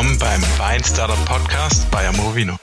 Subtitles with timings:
[0.00, 2.56] willkommen beim Wein Startup Podcast bei Amorovino.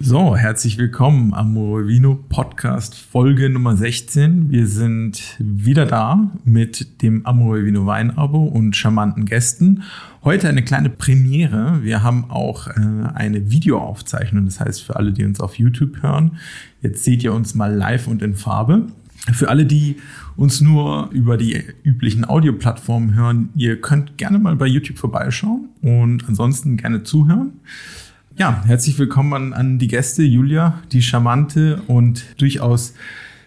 [0.00, 4.50] So, herzlich willkommen am Vino Podcast Folge Nummer 16.
[4.50, 9.82] Wir sind wieder da mit dem Vino Weinabo und charmanten Gästen.
[10.24, 11.80] Heute eine kleine Premiere.
[11.82, 12.80] Wir haben auch äh,
[13.12, 14.46] eine Videoaufzeichnung.
[14.46, 16.38] Das heißt, für alle, die uns auf YouTube hören,
[16.80, 18.86] jetzt seht ihr uns mal live und in Farbe.
[19.30, 19.96] Für alle, die
[20.36, 26.28] uns nur über die üblichen Audioplattformen hören, ihr könnt gerne mal bei YouTube vorbeischauen und
[26.28, 27.52] ansonsten gerne zuhören.
[28.36, 32.94] Ja, herzlich willkommen an, an die Gäste, Julia, die charmante und durchaus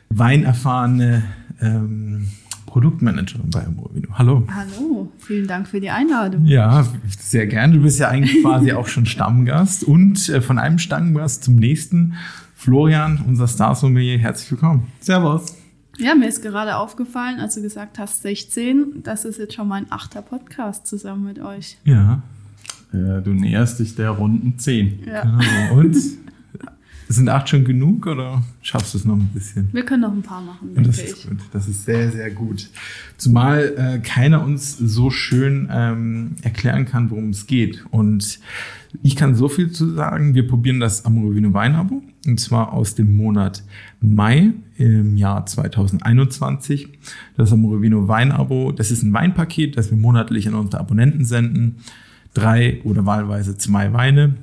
[0.09, 1.23] weinerfahrene
[1.59, 2.27] ähm,
[2.67, 4.09] Produktmanagerin bei Amorbino.
[4.13, 4.47] Hallo.
[4.53, 6.45] Hallo, vielen Dank für die Einladung.
[6.45, 6.87] Ja,
[7.19, 7.73] sehr gerne.
[7.73, 12.13] Du bist ja eigentlich quasi auch schon Stammgast und äh, von einem Stammgast zum nächsten.
[12.53, 14.87] Florian, unser Star-Sommelier, herzlich willkommen.
[15.01, 15.64] Servus.
[15.97, 19.91] Ja, mir ist gerade aufgefallen, als du gesagt hast 16, das ist jetzt schon mein
[19.91, 21.77] achter Podcast zusammen mit euch.
[21.85, 22.21] Ja,
[22.91, 25.05] äh, du näherst dich der runden 10.
[25.05, 25.21] Ja.
[25.21, 25.79] genau.
[25.79, 25.95] Und
[27.07, 29.69] sind acht schon genug oder schaffst du es noch ein bisschen?
[29.71, 31.05] Wir können noch ein paar machen, Und denke das ich.
[31.11, 31.37] ist gut.
[31.53, 32.69] Das ist sehr, sehr gut.
[33.17, 37.85] Zumal äh, keiner uns so schön ähm, erklären kann, worum es geht.
[37.91, 38.39] Und
[39.03, 40.33] ich kann so viel zu sagen.
[40.35, 42.01] Wir probieren das Amorovino Weinabo.
[42.25, 43.63] Und zwar aus dem Monat
[44.01, 46.89] Mai im Jahr 2021.
[47.37, 51.75] Das Amorovino Weinabo, das ist ein Weinpaket, das wir monatlich an unsere Abonnenten senden.
[52.33, 54.35] Drei oder wahlweise zwei Weine.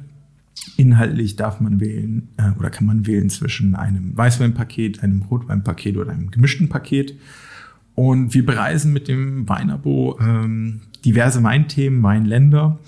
[0.76, 6.12] Inhaltlich darf man wählen äh, oder kann man wählen zwischen einem Weißweinpaket, einem Rotweinpaket oder
[6.12, 7.14] einem gemischten Paket.
[7.94, 12.78] Und wir bereisen mit dem Weinabo ähm, diverse Weinthemen, Weinländer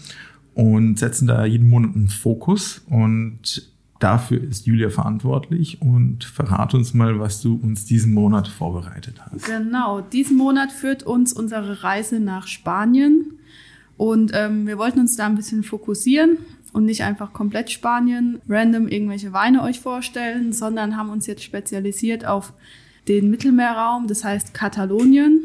[0.54, 2.82] und setzen da jeden Monat einen Fokus.
[2.88, 5.82] Und dafür ist Julia verantwortlich.
[5.82, 9.46] Und verrate uns mal, was du uns diesen Monat vorbereitet hast.
[9.46, 13.38] Genau, diesen Monat führt uns unsere Reise nach Spanien.
[13.96, 16.38] Und ähm, wir wollten uns da ein bisschen fokussieren
[16.74, 22.26] und nicht einfach komplett Spanien random irgendwelche Weine euch vorstellen, sondern haben uns jetzt spezialisiert
[22.26, 22.52] auf
[23.08, 25.40] den Mittelmeerraum, das heißt Katalonien.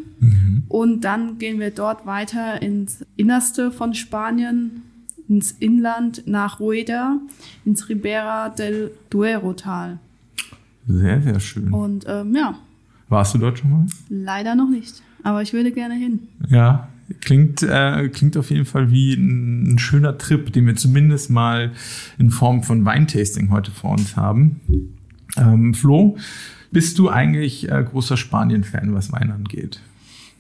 [0.68, 4.82] Und dann gehen wir dort weiter ins Innerste von Spanien,
[5.28, 7.18] ins Inland nach Rueda,
[7.66, 10.00] ins Ribera del Duero-Tal.
[10.88, 11.72] Sehr, sehr schön.
[11.74, 12.56] Und ähm, ja,
[13.10, 13.86] Warst du dort schon mal?
[14.10, 15.02] leider noch nicht.
[15.24, 16.28] Aber ich würde gerne hin.
[16.50, 16.88] Ja,
[17.22, 21.72] klingt, äh, klingt auf jeden Fall wie ein, ein schöner Trip, den wir zumindest mal
[22.18, 24.62] in Form von Weintasting heute vor uns haben.
[25.38, 26.18] Ähm, Flo,
[26.72, 29.80] bist du eigentlich äh, großer Spanien-Fan, was Wein angeht?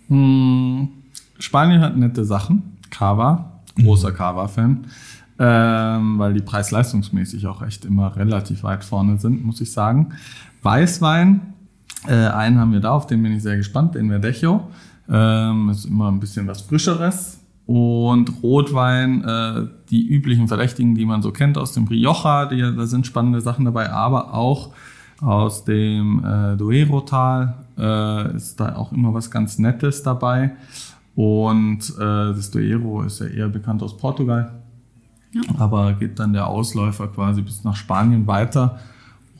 [0.08, 0.90] Hm,
[1.40, 2.78] Spanien hat nette Sachen.
[2.90, 4.86] Cava, großer Cava-Fan.
[5.42, 10.10] Ähm, weil die preis-leistungsmäßig auch echt immer relativ weit vorne sind, muss ich sagen.
[10.64, 11.54] Weißwein,
[12.08, 14.70] äh, einen haben wir da, auf den bin ich sehr gespannt, den Verdecho.
[15.10, 17.40] Ähm, ist immer ein bisschen was Frischeres.
[17.66, 22.86] Und Rotwein, äh, die üblichen Verdächtigen, die man so kennt aus dem Rioja, die, da
[22.88, 24.72] sind spannende Sachen dabei, aber auch
[25.22, 30.56] aus dem äh, Duero-Tal äh, ist da auch immer was ganz Nettes dabei.
[31.16, 34.52] Und äh, das Duero ist ja eher bekannt aus Portugal,
[35.58, 38.80] aber geht dann der Ausläufer quasi bis nach Spanien weiter.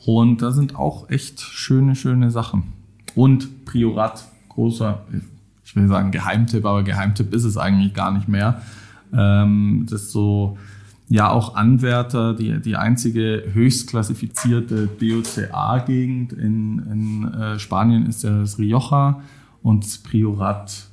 [0.06, 2.74] Und da sind auch echt schöne, schöne Sachen.
[3.14, 5.02] Und Priorat, großer,
[5.70, 8.60] ich will sagen Geheimtipp, aber Geheimtipp ist es eigentlich gar nicht mehr.
[9.12, 10.58] Ähm, das ist so,
[11.08, 18.40] ja auch Anwärter, die, die einzige höchst klassifizierte DOCA-Gegend in, in äh, Spanien ist ja
[18.40, 19.20] das Rioja
[19.62, 20.88] und das Priorat,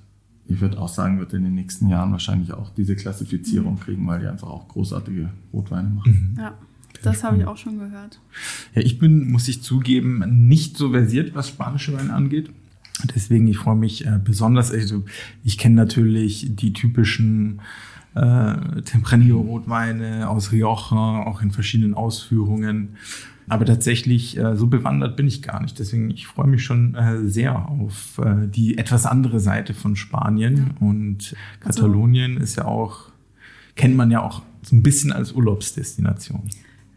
[0.47, 4.19] ich würde auch sagen, wird in den nächsten Jahren wahrscheinlich auch diese Klassifizierung kriegen, weil
[4.19, 6.37] die einfach auch großartige Rotweine machen.
[6.39, 6.53] Ja,
[7.01, 8.19] das habe ich auch schon gehört.
[8.75, 12.51] Ja, ich bin, muss ich zugeben, nicht so versiert, was spanische Weine angeht.
[13.15, 14.71] Deswegen, ich freue mich äh, besonders.
[14.71, 15.05] Also,
[15.43, 17.61] ich kenne natürlich die typischen
[18.15, 22.97] äh, Tempranillo-Rotweine aus Rioja, auch in verschiedenen Ausführungen.
[23.49, 25.79] Aber tatsächlich, äh, so bewandert bin ich gar nicht.
[25.79, 30.71] Deswegen, ich freue mich schon äh, sehr auf äh, die etwas andere Seite von Spanien.
[30.79, 33.11] Und Katalonien ist ja auch,
[33.75, 36.49] kennt man ja auch so ein bisschen als Urlaubsdestination.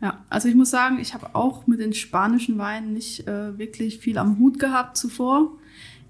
[0.03, 4.17] Ja, also ich muss sagen, ich habe auch mit den spanischen Weinen nicht wirklich viel
[4.17, 5.53] am Hut gehabt zuvor.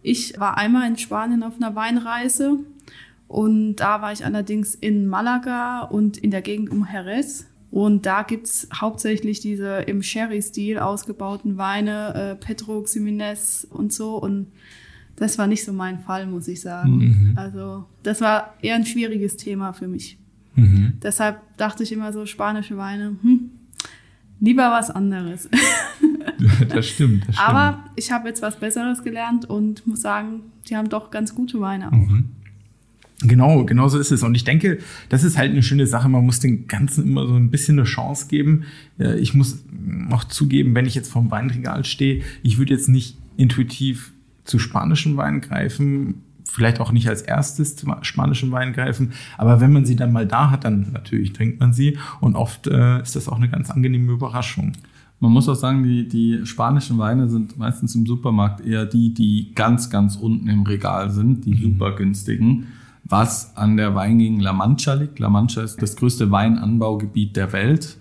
[0.02, 2.58] Ich war einmal in Spanien auf einer Weinreise
[3.28, 7.46] und da war ich allerdings in Malaga und in der Gegend um Jerez.
[7.70, 14.16] Und da gibt's hauptsächlich diese im Sherry-Stil ausgebauten Weine, äh, Pedro Ximenez und so.
[14.16, 14.48] Und
[15.14, 17.34] das war nicht so mein Fall, muss ich sagen.
[17.36, 20.18] Also das war eher ein schwieriges Thema für mich.
[20.56, 20.94] Mhm.
[21.02, 23.50] Deshalb dachte ich immer so, spanische Weine, hm,
[24.40, 25.48] lieber was anderes.
[26.68, 27.26] Das stimmt.
[27.26, 27.48] Das stimmt.
[27.48, 31.60] Aber ich habe jetzt was Besseres gelernt und muss sagen, die haben doch ganz gute
[31.60, 31.96] Weine auch.
[31.96, 32.30] Mhm.
[33.22, 34.22] Genau, genau so ist es.
[34.22, 34.78] Und ich denke,
[35.10, 36.08] das ist halt eine schöne Sache.
[36.08, 38.64] Man muss den Ganzen immer so ein bisschen eine Chance geben.
[38.98, 39.62] Äh, Ich muss
[40.10, 44.12] auch zugeben, wenn ich jetzt vorm Weinregal stehe, ich würde jetzt nicht intuitiv
[44.44, 49.72] zu spanischen Wein greifen, vielleicht auch nicht als erstes zu spanischen Wein greifen, aber wenn
[49.72, 53.14] man sie dann mal da hat, dann natürlich trinkt man sie und oft äh, ist
[53.16, 54.72] das auch eine ganz angenehme Überraschung.
[55.20, 59.52] Man muss auch sagen, die, die spanischen Weine sind meistens im Supermarkt eher die, die
[59.54, 62.68] ganz, ganz unten im Regal sind, die super günstigen.
[63.04, 65.18] Was an der Weingegend La Mancha liegt.
[65.18, 67.98] La Mancha ist das größte Weinanbaugebiet der Welt,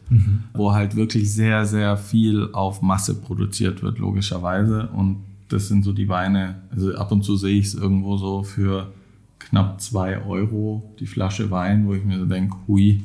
[0.53, 4.87] wo halt wirklich sehr, sehr viel auf Masse produziert wird, logischerweise.
[4.93, 5.17] Und
[5.49, 8.93] das sind so die Weine, also ab und zu sehe ich es irgendwo so für
[9.39, 13.03] knapp zwei Euro die Flasche Wein, wo ich mir so denke, hui,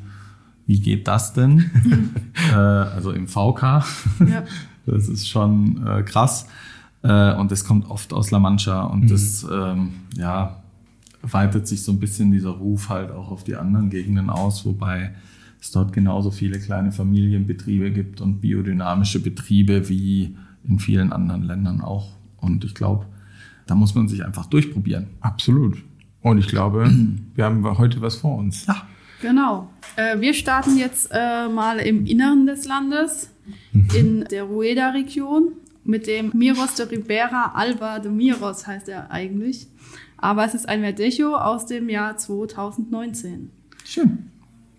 [0.66, 1.70] wie geht das denn?
[2.52, 3.62] äh, also im VK.
[3.62, 4.44] Ja.
[4.86, 6.46] Das ist schon äh, krass.
[7.02, 8.84] Äh, und das kommt oft aus La Mancha.
[8.84, 10.62] Und das, ähm, ja,
[11.22, 15.14] weitet sich so ein bisschen dieser Ruf halt auch auf die anderen Gegenden aus, wobei
[15.60, 20.36] es dort genauso viele kleine Familienbetriebe gibt und biodynamische Betriebe wie
[20.68, 22.10] in vielen anderen Ländern auch.
[22.36, 23.06] Und ich glaube,
[23.66, 25.06] da muss man sich einfach durchprobieren.
[25.20, 25.82] Absolut.
[26.20, 26.90] Und ich glaube,
[27.34, 28.66] wir haben heute was vor uns.
[28.66, 28.82] Ja.
[29.24, 29.70] Genau.
[29.96, 33.30] Äh, wir starten jetzt äh, mal im Inneren des Landes,
[33.94, 35.52] in der Rueda-Region,
[35.84, 39.66] mit dem Miros de Ribera Alba de Miros heißt er eigentlich.
[40.18, 43.50] Aber es ist ein Verdecho aus dem Jahr 2019.
[43.84, 44.30] Schön.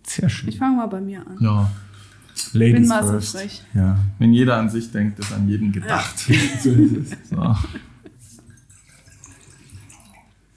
[0.04, 0.50] Sehr schön.
[0.50, 1.38] Ich fange mal bei mir an.
[1.40, 1.72] Ja.
[2.54, 3.38] Bin Ladies mal so first.
[3.38, 3.64] frech.
[3.74, 3.98] Ja.
[4.20, 6.16] Wenn jeder an sich denkt, ist an jeden gedacht.
[6.62, 7.30] So ist es.
[7.30, 7.56] So.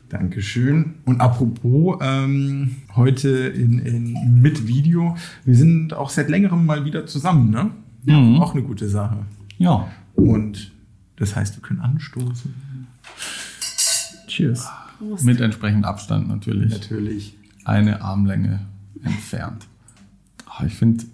[0.08, 0.94] Dankeschön.
[1.04, 7.06] Und apropos, ähm, heute in, in, mit Video, wir sind auch seit längerem mal wieder
[7.06, 7.70] zusammen, ne?
[8.04, 8.40] Mhm.
[8.40, 9.18] Auch eine gute Sache.
[9.58, 9.88] Ja.
[10.14, 10.72] Und
[11.16, 12.54] das heißt, wir können anstoßen.
[14.28, 14.68] Cheers.
[14.98, 15.24] Prost.
[15.24, 16.72] Mit entsprechend Abstand natürlich.
[16.72, 17.34] Natürlich.
[17.64, 18.60] Eine Armlänge
[19.02, 19.66] entfernt.
[20.46, 21.04] Ah, Ich finde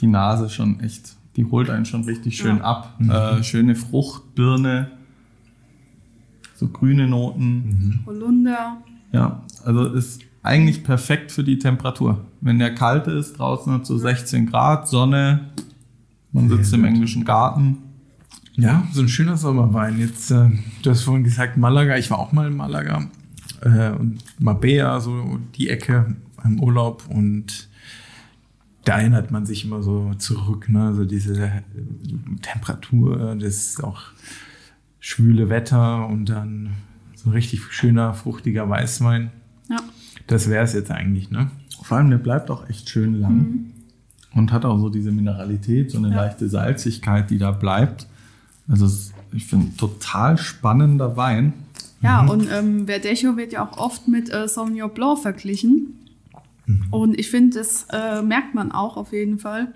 [0.00, 2.98] die Nase schon echt, die holt einen schon richtig schön ab.
[3.00, 4.90] Äh, schöne Frucht, Birne,
[6.54, 8.02] so grüne Noten.
[8.06, 8.78] Holunder.
[9.12, 12.24] Ja, also ist eigentlich perfekt für die Temperatur.
[12.40, 15.50] Wenn der kalt ist, draußen hat so 16 Grad, Sonne,
[16.32, 17.78] man sitzt im englischen Garten.
[18.56, 19.98] Ja, so ein schöner Sommerwein.
[19.98, 20.50] Jetzt, äh,
[20.82, 21.96] du hast vorhin gesagt Malaga.
[21.96, 23.08] Ich war auch mal in Malaga.
[23.62, 26.14] Äh, und Mabea, so die Ecke
[26.44, 27.04] im Urlaub.
[27.08, 27.68] Und
[28.84, 30.68] da erinnert man sich immer so zurück.
[30.68, 30.94] Ne?
[30.94, 31.62] So diese äh,
[32.42, 34.02] Temperatur, das auch
[35.06, 36.70] schwüle Wetter und dann
[37.14, 39.30] so ein richtig schöner, fruchtiger Weißwein.
[39.68, 39.76] Ja.
[40.28, 41.50] Das wäre es jetzt eigentlich, ne?
[41.82, 43.66] Vor allem, der bleibt auch echt schön lang
[44.34, 46.16] und hat auch so diese Mineralität, so eine Ja.
[46.16, 48.06] leichte Salzigkeit, die da bleibt.
[48.66, 51.52] Also es- ich finde, total spannender Wein.
[52.00, 55.98] Ja, und ähm, Verdecho wird ja auch oft mit äh, Sauvignon Blanc verglichen.
[56.90, 59.74] Und ich finde, das äh, merkt man auch auf jeden Fall.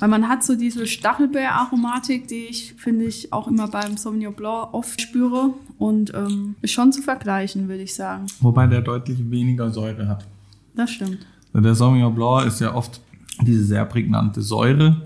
[0.00, 4.68] Weil man hat so diese Stachelbeer-Aromatik, die ich, finde ich, auch immer beim Sauvignon Blanc
[4.74, 5.54] oft spüre.
[5.78, 8.26] Und ähm, ist schon zu vergleichen, würde ich sagen.
[8.40, 10.26] Wobei der deutlich weniger Säure hat.
[10.74, 11.26] Das stimmt.
[11.54, 13.00] Der Sauvignon Blanc ist ja oft
[13.42, 15.02] diese sehr prägnante Säure.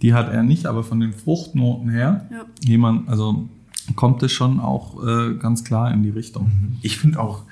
[0.00, 2.44] Die hat er nicht, aber von den Fruchtnoten her, Ja.
[2.64, 3.48] jemand, also
[3.96, 6.50] kommt es schon auch äh, ganz klar in die Richtung.
[6.82, 7.44] Ich finde auch,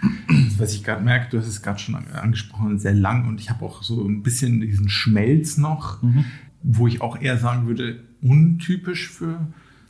[0.59, 3.65] was ich gerade merke, du hast es gerade schon angesprochen, sehr lang und ich habe
[3.65, 5.99] auch so ein bisschen diesen Schmelz noch,
[6.63, 9.41] wo ich auch eher sagen würde, untypisch für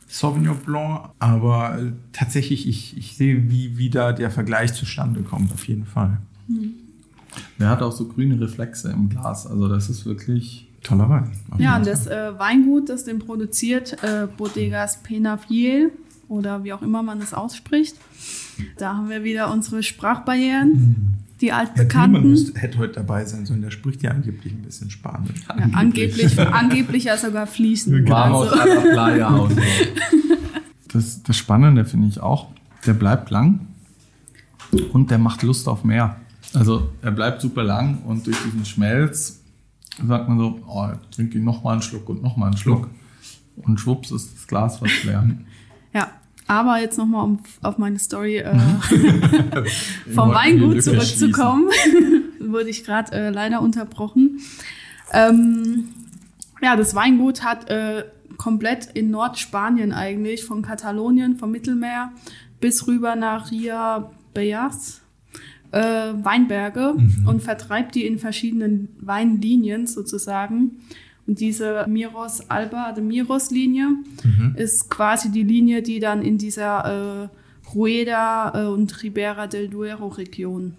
[0.07, 5.53] Sauvignon Blanc, aber äh, tatsächlich, ich, ich sehe, wie, wie da der Vergleich zustande kommt,
[5.53, 6.17] auf jeden Fall.
[7.59, 11.31] Der hat auch so grüne Reflexe im Glas, also das ist wirklich Toller Wein.
[11.59, 15.91] Ja, und das äh, Weingut, das den produziert, äh, Bodegas Penafiel
[16.31, 17.95] oder wie auch immer man das ausspricht.
[18.77, 22.29] Da haben wir wieder unsere Sprachbarrieren, die Herr Thielmann altbekannten.
[22.29, 25.39] müsste, hätte heute dabei sein sollen, der spricht ja angeblich ein bisschen Spanisch.
[25.49, 28.07] Ja, angeblich, angeblich ja sogar fließen.
[28.07, 29.49] Vamos Also.
[30.93, 32.49] Das, das Spannende finde ich auch,
[32.85, 33.61] der bleibt lang
[34.91, 36.17] und der macht Lust auf mehr.
[36.53, 39.41] Also er bleibt super lang und durch diesen Schmelz
[40.05, 42.57] sagt man so, oh, jetzt trinke ich noch mal einen Schluck und noch mal einen
[42.57, 42.89] Schluck.
[43.55, 45.25] Und schwupps ist das Glas fast leer.
[45.93, 46.09] ja,
[46.51, 48.53] aber jetzt nochmal, um auf meine Story äh,
[48.91, 51.69] Wir vom Weingut zurückzukommen,
[52.41, 54.41] wurde ich gerade äh, leider unterbrochen.
[55.13, 55.87] Ähm,
[56.61, 58.03] ja, das Weingut hat äh,
[58.35, 62.11] komplett in Nordspanien eigentlich, von Katalonien, vom Mittelmeer
[62.59, 65.01] bis rüber nach Ria Beas
[65.71, 66.95] äh, Weinberge
[67.27, 70.81] und vertreibt die in verschiedenen Weinlinien sozusagen.
[71.31, 73.87] Und diese Miros Alba de Miros Linie
[74.57, 80.09] ist quasi die Linie, die dann in dieser äh, Rueda äh, und Ribera del Duero
[80.09, 80.73] Region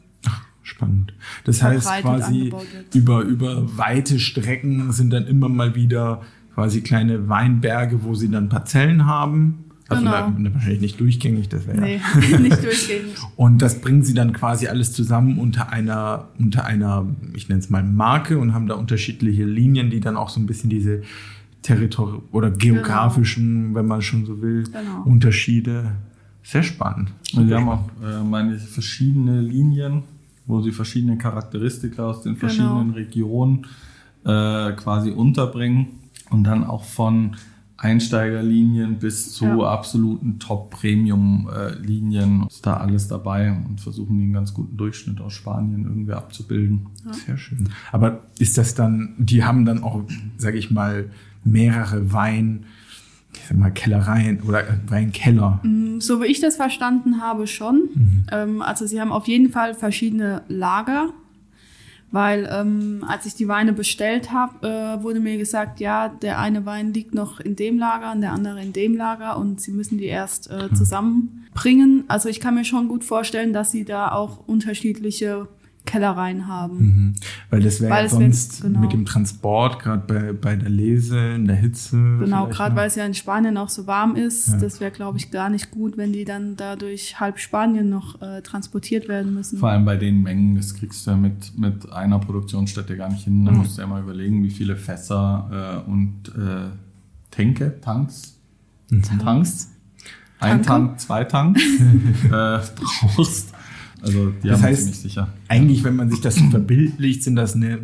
[0.63, 1.15] spannend.
[1.45, 2.53] Das heißt quasi
[2.93, 6.21] über, über weite Strecken sind dann immer mal wieder
[6.53, 9.65] quasi kleine Weinberge, wo sie dann Parzellen haben.
[9.93, 10.33] Also Genau.
[10.39, 12.39] na, wahrscheinlich nicht durchgängig, das wäre Nee, ja.
[12.39, 13.09] nicht durchgehend.
[13.37, 17.71] Und das bringen sie dann quasi alles zusammen unter einer, unter einer, ich nenne es
[17.71, 21.03] mal Marke und haben da unterschiedliche Linien, die dann auch so ein bisschen diese
[21.63, 25.03] Territori- oder geografischen, wenn man schon so will, Genau.
[25.05, 25.93] Unterschiede.
[26.43, 27.13] Sehr spannend.
[27.37, 30.03] Und wir haben auch, äh, meine ich, verschiedene Linien,
[30.47, 33.67] wo sie verschiedene Charakteristika aus den verschiedenen Regionen
[34.25, 35.87] äh, quasi unterbringen
[36.31, 37.37] und dann auch von
[37.83, 39.73] Einsteigerlinien bis zu Ja.
[39.73, 46.13] absoluten Top-Premium-Linien ist da alles dabei und versuchen den ganz guten Durchschnitt aus Spanien irgendwie
[46.13, 46.87] abzubilden.
[47.27, 47.69] Sehr schön.
[47.91, 50.03] Aber ist das dann, die haben dann auch,
[50.37, 51.11] sage ich mal,
[51.45, 52.67] mehrere Wein,
[53.35, 55.61] ich sag mal, Kellereien oder äh, Weinkeller.
[55.99, 58.25] So wie ich das verstanden habe, schon.
[58.31, 61.09] Ähm, also sie haben auf jeden Fall verschiedene Lager,
[62.13, 66.67] weil ähm, als ich die Weine bestellt habe, äh, wurde mir gesagt, ja, der eine
[66.67, 69.99] Wein liegt noch in dem Lager und der andere in dem Lager und sie müssen
[69.99, 72.05] die erst äh, zusammenbringen.
[72.09, 75.49] Also ich kann mir schon gut vorstellen, dass sie da auch unterschiedliche
[75.85, 76.79] Kellereien haben.
[76.79, 77.15] Mhm.
[77.51, 78.79] Weil das wäre ja sonst genau.
[78.81, 81.97] mit dem Transport, gerade bei, bei der Lese, in der Hitze.
[82.21, 84.49] Genau, gerade weil es ja in Spanien auch so warm ist.
[84.49, 84.57] Ja.
[84.59, 88.23] Das wäre, glaube ich, gar nicht gut, wenn die dann da durch halb Spanien noch
[88.23, 89.59] äh, transportiert werden müssen.
[89.59, 93.25] Vor allem bei den Mengen, das kriegst du ja mit, mit einer Produktionsstätte gar nicht
[93.25, 93.45] hin.
[93.45, 93.59] Da Mhm.
[93.59, 96.71] musst du ja mal überlegen, wie viele Fässer äh, und äh,
[97.31, 98.39] Tänke, Tanks,
[99.19, 99.71] Tanks,
[100.39, 100.63] ein?
[100.63, 101.61] Tank, zwei Tanks
[102.25, 103.52] äh, brauchst.
[104.03, 105.29] Also die Das haben heißt- ziemlich sicher.
[105.49, 107.79] Eigentlich, wenn man sich das verbildlicht, sind das eine,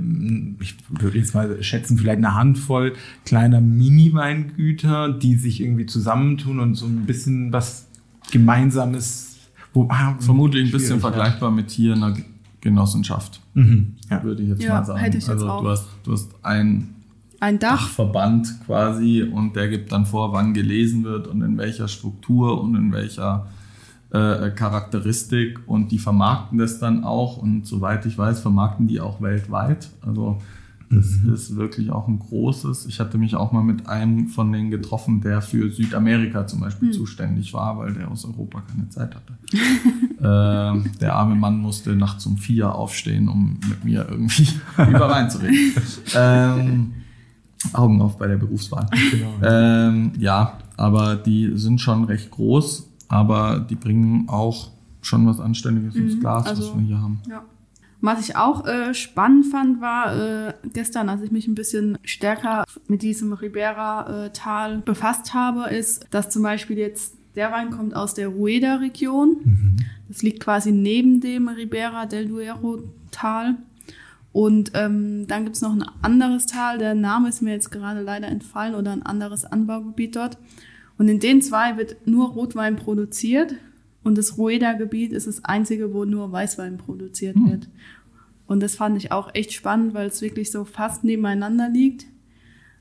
[0.60, 2.94] ich würde jetzt mal schätzen, vielleicht eine Handvoll
[3.24, 7.86] kleiner Mini-Weingüter, die sich irgendwie zusammentun und so ein bisschen was
[8.32, 9.36] Gemeinsames,
[9.72, 12.14] wo, ah, Vermutlich ein bisschen vergleichbar mit hier einer
[12.60, 14.22] Genossenschaft, Mhm, ja.
[14.24, 14.98] würde ich jetzt Ja, mal sagen.
[14.98, 15.62] hätte ich jetzt also auch.
[15.62, 16.88] du hast, du hast ein
[17.40, 21.86] Ein Dach, Verband quasi und der gibt dann vor, wann gelesen wird und in welcher
[21.86, 23.46] Struktur und in welcher
[24.10, 29.20] äh, Charakteristik und die vermarkten das dann auch und soweit ich weiß, vermarkten die auch
[29.20, 29.90] weltweit.
[30.00, 30.38] Also
[30.90, 32.86] das ist wirklich auch ein großes.
[32.86, 36.92] Ich hatte mich auch mal mit einem von denen getroffen, der für Südamerika zum Beispiel
[36.92, 39.34] zuständig war, weil der aus Europa keine Zeit hatte.
[40.22, 44.48] ähm, der arme Mann musste nachts um vier aufstehen, um mit mir irgendwie
[44.78, 45.72] über Wein zu reden.
[46.14, 46.94] Ähm,
[47.74, 48.88] Augen auf bei der Berufswahl.
[49.10, 49.32] Genau.
[49.42, 55.94] Ähm, ja, aber die sind schon recht groß, aber die bringen auch schon was Anständiges
[55.96, 57.20] ins Glas, also- was wir hier haben.
[57.28, 57.44] Ja.
[58.00, 62.62] Was ich auch äh, spannend fand, war äh, gestern, als ich mich ein bisschen stärker
[62.86, 68.28] mit diesem Ribera-Tal befasst habe, ist, dass zum Beispiel jetzt der Wein kommt aus der
[68.28, 69.76] Rueda-Region.
[70.06, 73.56] Das liegt quasi neben dem Ribera del Duero-Tal.
[74.32, 78.28] Und ähm, dann gibt's noch ein anderes Tal, der Name ist mir jetzt gerade leider
[78.28, 80.38] entfallen, oder ein anderes Anbaugebiet dort.
[80.98, 83.54] Und in den zwei wird nur Rotwein produziert.
[84.04, 87.68] Und das Rueda-Gebiet ist das einzige, wo nur Weißwein produziert wird.
[88.46, 92.06] Und das fand ich auch echt spannend, weil es wirklich so fast nebeneinander liegt.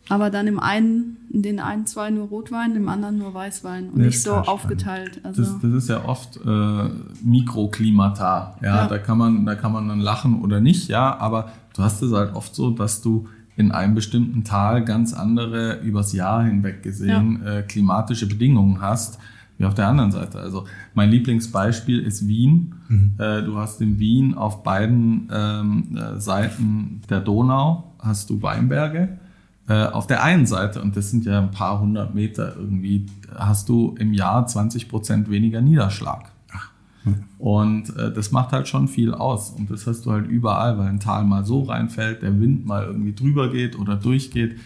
[0.10, 3.90] Aber dann im einen, in den einen zwei nur Rotwein, im anderen nur Weißwein.
[3.90, 5.20] Und Das nicht so aufgeteilt.
[5.24, 6.90] Also, Das, das ist ja oft äh,
[7.26, 8.58] Mikroklimata.
[8.62, 8.88] Ja, Ja.
[8.88, 12.14] da kann man, da kann man dann lachen oder nicht, ja, aber du hast es
[12.14, 17.44] halt oft so, dass du in einem bestimmten Tal ganz andere übers Jahr hinweg gesehen
[17.46, 19.20] äh, klimatische Bedingungen hast
[19.58, 20.40] wie auf der anderen Seite.
[20.40, 22.76] Also mein Lieblingsbeispiel ist Wien.
[23.18, 29.18] Äh, du hast in Wien auf beiden ähm, äh, Seiten der Donau hast du Weinberge.
[29.68, 33.68] Äh, auf der einen Seite, und das sind ja ein paar hundert Meter irgendwie, hast
[33.68, 36.32] du im Jahr 20 Prozent weniger Niederschlag.
[37.38, 39.52] Und äh, das macht halt schon viel aus.
[39.52, 42.86] Und das hast du halt überall, weil ein Tal mal so reinfällt, der Wind mal
[42.86, 44.58] irgendwie drüber geht oder durchgeht.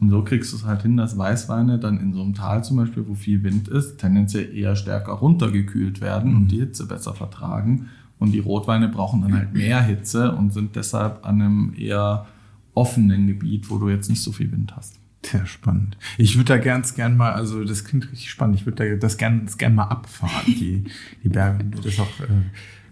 [0.00, 2.76] Und so kriegst du es halt hin, dass Weißweine dann in so einem Tal zum
[2.76, 7.88] Beispiel, wo viel Wind ist, tendenziell eher stärker runtergekühlt werden und die Hitze besser vertragen.
[8.18, 12.26] Und die Rotweine brauchen dann halt mehr Hitze und sind deshalb an einem eher
[12.74, 14.98] offenen Gebiet, wo du jetzt nicht so viel Wind hast.
[15.24, 15.96] Sehr spannend.
[16.18, 19.16] Ich würde da ganz gern mal, also das klingt richtig spannend, ich würde da das
[19.16, 20.84] gern, das gern mal abfahren, die,
[21.22, 21.64] die Berge.
[21.82, 22.26] Das auch, äh,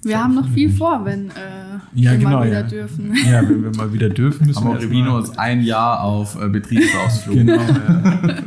[0.05, 2.67] wir haben noch viel vor, wenn äh, Ja, wir genau, mal wieder ja.
[2.67, 3.15] dürfen.
[3.25, 6.49] ja, wenn wir mal wieder dürfen, müssen wir Amorevino erst ist ein Jahr auf äh,
[6.49, 7.37] Betriebsausflug.
[7.37, 7.63] Genau.
[7.63, 8.39] Ja.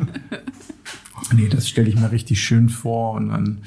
[1.33, 3.59] nee, das stelle ich mir richtig schön vor und dann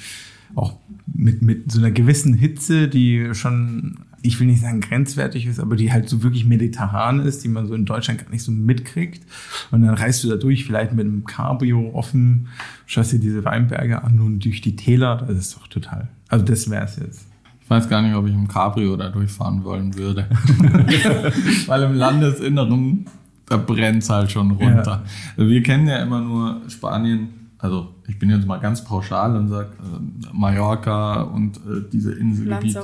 [0.54, 5.58] auch mit, mit so einer gewissen Hitze, die schon, ich will nicht sagen grenzwertig ist,
[5.58, 8.52] aber die halt so wirklich mediterran ist, die man so in Deutschland gar nicht so
[8.52, 9.24] mitkriegt.
[9.70, 12.48] Und dann reist du da durch, vielleicht mit einem Cabrio offen,
[12.84, 16.08] schaust dir diese Weinberge an und durch die Täler, das ist doch total.
[16.28, 17.26] Also das wäre es jetzt.
[17.62, 20.26] Ich weiß gar nicht, ob ich im Cabrio da durchfahren wollen würde.
[21.66, 23.06] Weil im Landesinneren,
[23.46, 25.04] da brennt's halt schon runter.
[25.38, 29.48] Also wir kennen ja immer nur Spanien, also ich bin jetzt mal ganz pauschal und
[29.48, 32.78] sage äh, Mallorca und äh, diese Inselgebiete,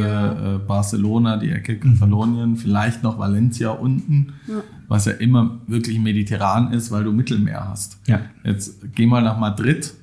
[0.62, 4.62] äh, Barcelona, die Ecke Katalonien, vielleicht noch Valencia unten, Ja.
[4.88, 7.98] was ja immer wirklich mediterran ist, weil du Mittelmeer hast.
[8.06, 8.20] Ja.
[8.44, 9.94] Jetzt geh mal nach Madrid,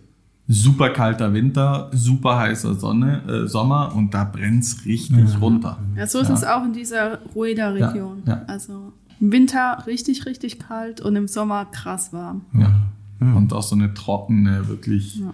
[0.47, 5.77] super kalter Winter, super heißer Sonne, äh, Sommer und da brennt's richtig runter.
[5.95, 6.33] Ja, so ist Ja.
[6.35, 8.23] es auch in dieser Rueda-Region.
[8.25, 8.41] Ja, ja.
[8.47, 12.41] Also im Winter richtig, richtig kalt und im Sommer krass warm.
[12.53, 12.87] Ja.
[13.19, 15.33] Und auch so eine trockene, wirklich Ja.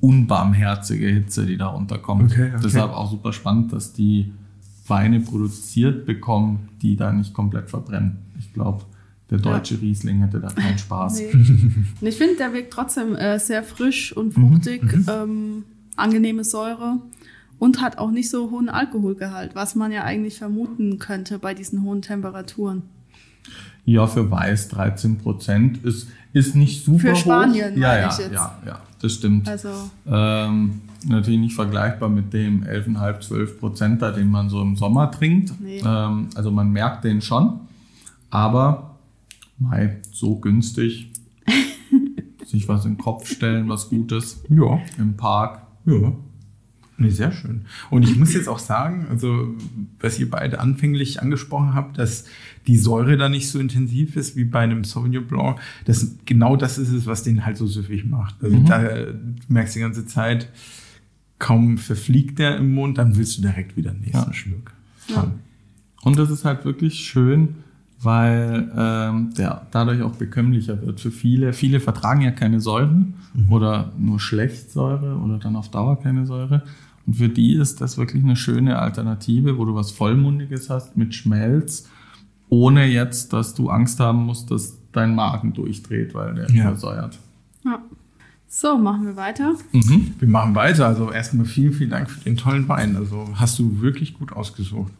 [0.00, 2.32] unbarmherzige Hitze, die da runterkommt.
[2.32, 2.60] Okay, okay.
[2.64, 4.32] Deshalb auch super spannend, dass die
[4.86, 8.18] Weine produziert bekommen, die da nicht komplett verbrennen.
[8.38, 8.84] Ich glaube,
[9.30, 11.20] der deutsche Riesling hätte da keinen Spaß.
[11.20, 11.32] Nee.
[12.00, 15.62] Und ich finde, der wirkt trotzdem äh, sehr frisch und fruchtig, ähm,
[15.94, 16.96] angenehme Säure
[17.60, 21.82] und hat auch nicht so hohen Alkoholgehalt, was man ja eigentlich vermuten könnte bei diesen
[21.82, 22.82] hohen Temperaturen.
[23.84, 27.78] Ja, für Weiß 13 Prozent ist, ist nicht super Für Spanien, hoch.
[27.78, 28.32] Ja, meine ja, ich jetzt.
[28.32, 29.48] ja, ja, das stimmt.
[29.48, 29.68] Also
[30.06, 35.52] Ähm, natürlich nicht vergleichbar mit dem 11,5, 12 Prozent, den man so im Sommer trinkt.
[35.60, 35.80] Nee.
[35.84, 37.60] Ähm, also man merkt den schon,
[38.30, 38.96] aber
[39.58, 41.10] mei, so günstig.
[42.46, 44.78] sich was in den Kopf stellen, was Gutes Ja.
[44.98, 45.62] im Park.
[45.86, 46.12] Ja.
[47.00, 47.62] Nee, sehr schön.
[47.90, 49.54] Und ich muss jetzt auch sagen, also
[50.00, 52.26] was ihr beide anfänglich angesprochen habt, dass
[52.66, 56.78] die Säure da nicht so intensiv ist wie bei einem Sauvignon Blanc, das, genau das
[56.78, 58.34] ist es, was den halt so süffig macht.
[58.42, 58.66] Also Mhm.
[58.66, 59.14] da du
[59.48, 60.50] merkst die ganze Zeit,
[61.38, 64.34] kaum verfliegt der im Mund, dann willst du direkt wieder den nächsten Ja.
[64.34, 64.72] Schluck.
[65.08, 65.32] Ja.
[66.02, 67.56] Und das ist halt wirklich schön,
[68.02, 71.52] weil ähm, der dadurch auch bekömmlicher wird für viele.
[71.52, 73.04] Viele vertragen ja keine Säure
[73.50, 76.62] oder nur schlecht Säure oder dann auf Dauer keine Säure.
[77.10, 81.12] Und für die ist das wirklich eine schöne Alternative, wo du was Vollmundiges hast mit
[81.12, 81.88] Schmelz,
[82.48, 86.62] ohne jetzt, dass du Angst haben musst, dass dein Magen durchdreht, weil der Ja.
[86.62, 87.18] versäuert.
[87.64, 87.82] ja.
[88.46, 89.54] So, machen wir weiter.
[89.72, 90.14] Mhm.
[90.20, 90.86] Wir machen weiter.
[90.86, 92.94] Also erstmal vielen, vielen Dank für den tollen Wein.
[92.96, 94.92] Also hast du wirklich gut ausgesucht.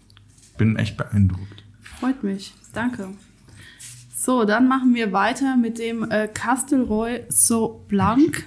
[0.58, 1.62] Bin echt beeindruckt.
[1.80, 2.54] Freut mich.
[2.74, 3.06] Danke.
[4.16, 8.44] So, dann machen wir weiter mit dem äh, Castelroy So Blanc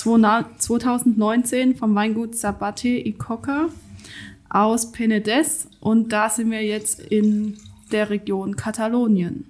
[0.00, 3.68] 2019 vom Weingut Sabate y Coca
[4.48, 5.66] aus Penedès.
[5.80, 7.56] Und da sind wir jetzt in
[7.92, 9.44] der Region Katalonien.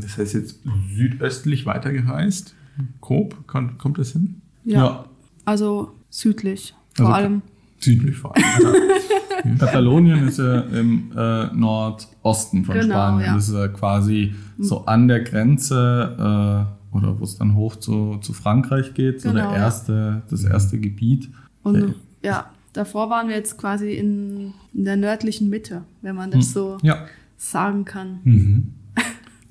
[0.00, 0.60] Das heißt jetzt
[0.94, 2.54] südöstlich weitergereist.
[3.00, 4.40] Grob, kommt, kommt das hin?
[5.44, 7.42] Also südlich Also vor allem.
[7.78, 9.58] Südlich vor allem.
[9.58, 13.26] Katalonien ist ja im äh, Nordosten von Genau, Spanien.
[13.26, 13.34] ja.
[13.34, 18.16] Das ist ja quasi so an der Grenze äh, oder wo es dann hoch zu,
[18.18, 19.56] zu Frankreich geht, so Genau, der ja.
[19.64, 21.30] erste, das erste Gebiet.
[21.62, 21.94] Und Okay.
[22.22, 26.78] ja, davor waren wir jetzt quasi in, in der nördlichen Mitte, wenn man das so
[26.82, 27.06] Ja.
[27.36, 28.20] sagen kann.
[28.24, 28.72] mhm.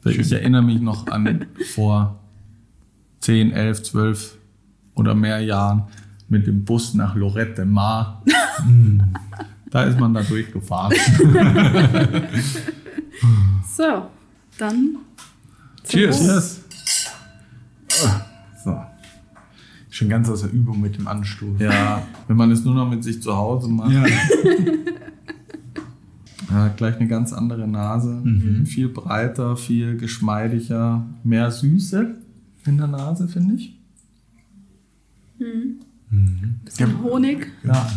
[0.07, 2.19] Ich erinnere mich noch an vor
[3.21, 4.37] 10, 11, 12
[4.93, 5.83] oder mehr Jahren
[6.29, 8.23] mit dem Bus nach Lorette de Mar.
[9.71, 10.93] da ist man da durchgefahren.
[13.75, 14.07] So,
[14.57, 14.97] dann.
[15.85, 16.19] Cheers.
[16.19, 16.64] Cheers.
[18.63, 18.81] So.
[19.89, 21.59] Schon ganz aus der Übung mit dem Anstoß.
[21.59, 23.91] Ja, wenn man es nur noch mit sich zu Hause macht.
[23.91, 24.05] Ja.
[26.49, 28.21] Ja, gleich eine ganz andere Nase.
[28.23, 28.65] Mhm.
[28.65, 32.15] Viel breiter, viel geschmeidiger, mehr Süße
[32.65, 33.77] in der Nase, finde ich.
[36.63, 37.47] Bisschen Honig.
[37.63, 37.89] ja.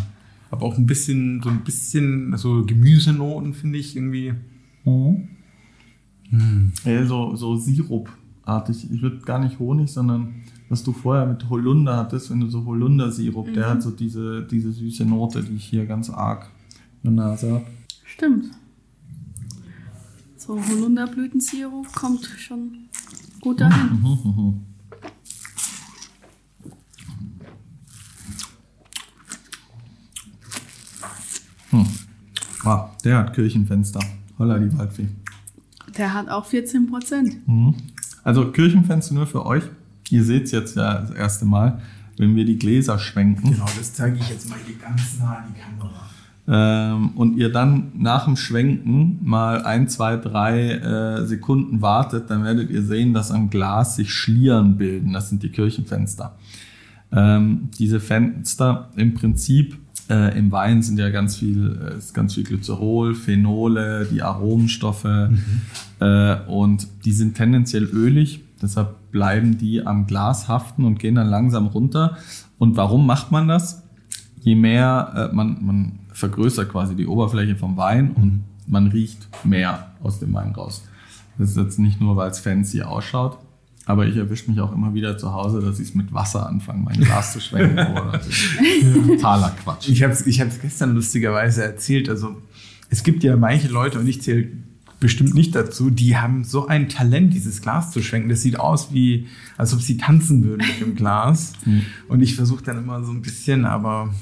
[0.50, 4.32] Aber auch ein bisschen, so ein bisschen, so Gemüsenoten finde ich irgendwie.
[6.84, 7.56] Ja, so, so
[8.48, 8.90] Sirupartig.
[8.90, 12.64] Ich würde gar nicht Honig, sondern was du vorher mit Holunder hattest, wenn du so
[12.64, 16.50] Holundersirup, der hat so diese, diese süße Note, die ich hier ganz arg
[17.02, 17.66] in der Nase habe.
[18.04, 18.46] Stimmt.
[20.37, 22.88] So, Holunderblütensirup kommt schon
[23.40, 24.64] gut dahin.
[32.64, 34.00] Ah, der hat Kirchenfenster.
[34.38, 35.08] Holla die Waldfee.
[35.96, 37.38] Der hat auch 14 Prozent.
[38.29, 39.62] Also Kirchenfenster nur für euch.
[40.11, 41.81] Ihr seht es jetzt ja das erste Mal,
[42.19, 43.53] wenn wir die Gläser schwenken.
[43.53, 46.93] Genau, das zeige ich jetzt mal hier ganz nah in die Kamera.
[46.95, 52.45] Ähm, und ihr dann nach dem Schwenken mal ein, zwei, drei äh, Sekunden wartet, dann
[52.45, 55.14] werdet ihr sehen, dass am Glas sich Schlieren bilden.
[55.14, 56.37] Das sind die Kirchenfenster.
[57.11, 62.35] Ähm, diese Fenster im Prinzip äh, im Wein sind ja ganz viel, äh, ist ganz
[62.35, 65.31] viel Glycerol, Phenole, die Aromenstoffe
[66.01, 68.40] äh, und die sind tendenziell ölig.
[68.61, 72.16] Deshalb bleiben die am Glas haften und gehen dann langsam runter.
[72.59, 73.83] Und warum macht man das?
[74.40, 79.92] je mehr äh, man, man vergrößert quasi die Oberfläche vom Wein und man riecht mehr
[80.03, 80.83] aus dem Wein raus.
[81.38, 83.38] Das ist jetzt nicht nur, weil es fancy ausschaut,
[83.88, 86.83] aber ich erwische mich auch immer wieder zu Hause, dass ich es mit Wasser anfange,
[86.85, 87.79] mein Glas zu schwenken.
[89.07, 89.88] Totaler Quatsch.
[89.88, 92.11] Ich habe es ich hab's gestern lustigerweise erzählt.
[92.11, 92.37] Also
[92.90, 94.48] es gibt ja manche Leute, und ich zähle
[95.01, 98.29] bestimmt nicht dazu, die haben so ein Talent, dieses Glas zu schwenken.
[98.29, 101.55] Das sieht aus wie, als ob sie tanzen würden mit dem Glas.
[102.09, 104.12] Und ich versuche dann immer so ein bisschen, aber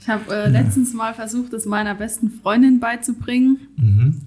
[0.00, 4.20] Ich habe äh, letztens mal versucht, es meiner besten Freundin beizubringen.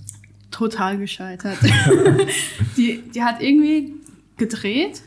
[0.52, 1.58] Total gescheitert.
[2.78, 3.99] die, die hat irgendwie
[4.40, 5.02] gedreht,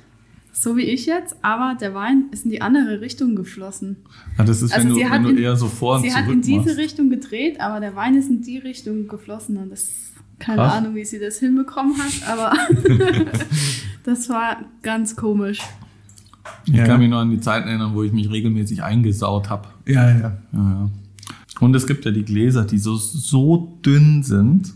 [0.52, 3.96] so wie ich jetzt, aber der Wein ist in die andere Richtung geflossen.
[4.38, 6.02] Ja, das ist, Also wenn, du, sie hat wenn du in- eher so vor und
[6.02, 6.76] Sie hat zurück in diese machst.
[6.78, 9.88] Richtung gedreht, aber der Wein ist in die Richtung geflossen und das
[10.38, 10.74] keine Krass.
[10.74, 12.52] Ahnung, wie sie das hinbekommen hat, aber
[14.04, 15.60] das war ganz komisch.
[16.66, 16.84] Ich Ja.
[16.86, 19.68] kann mich nur an die Zeiten erinnern, wo ich mich regelmäßig eingesaut habe.
[19.86, 20.18] ja, ja.
[20.18, 20.90] Ja, ja.
[21.62, 24.72] Und es gibt ja die Gläser, die so, so dünn sind,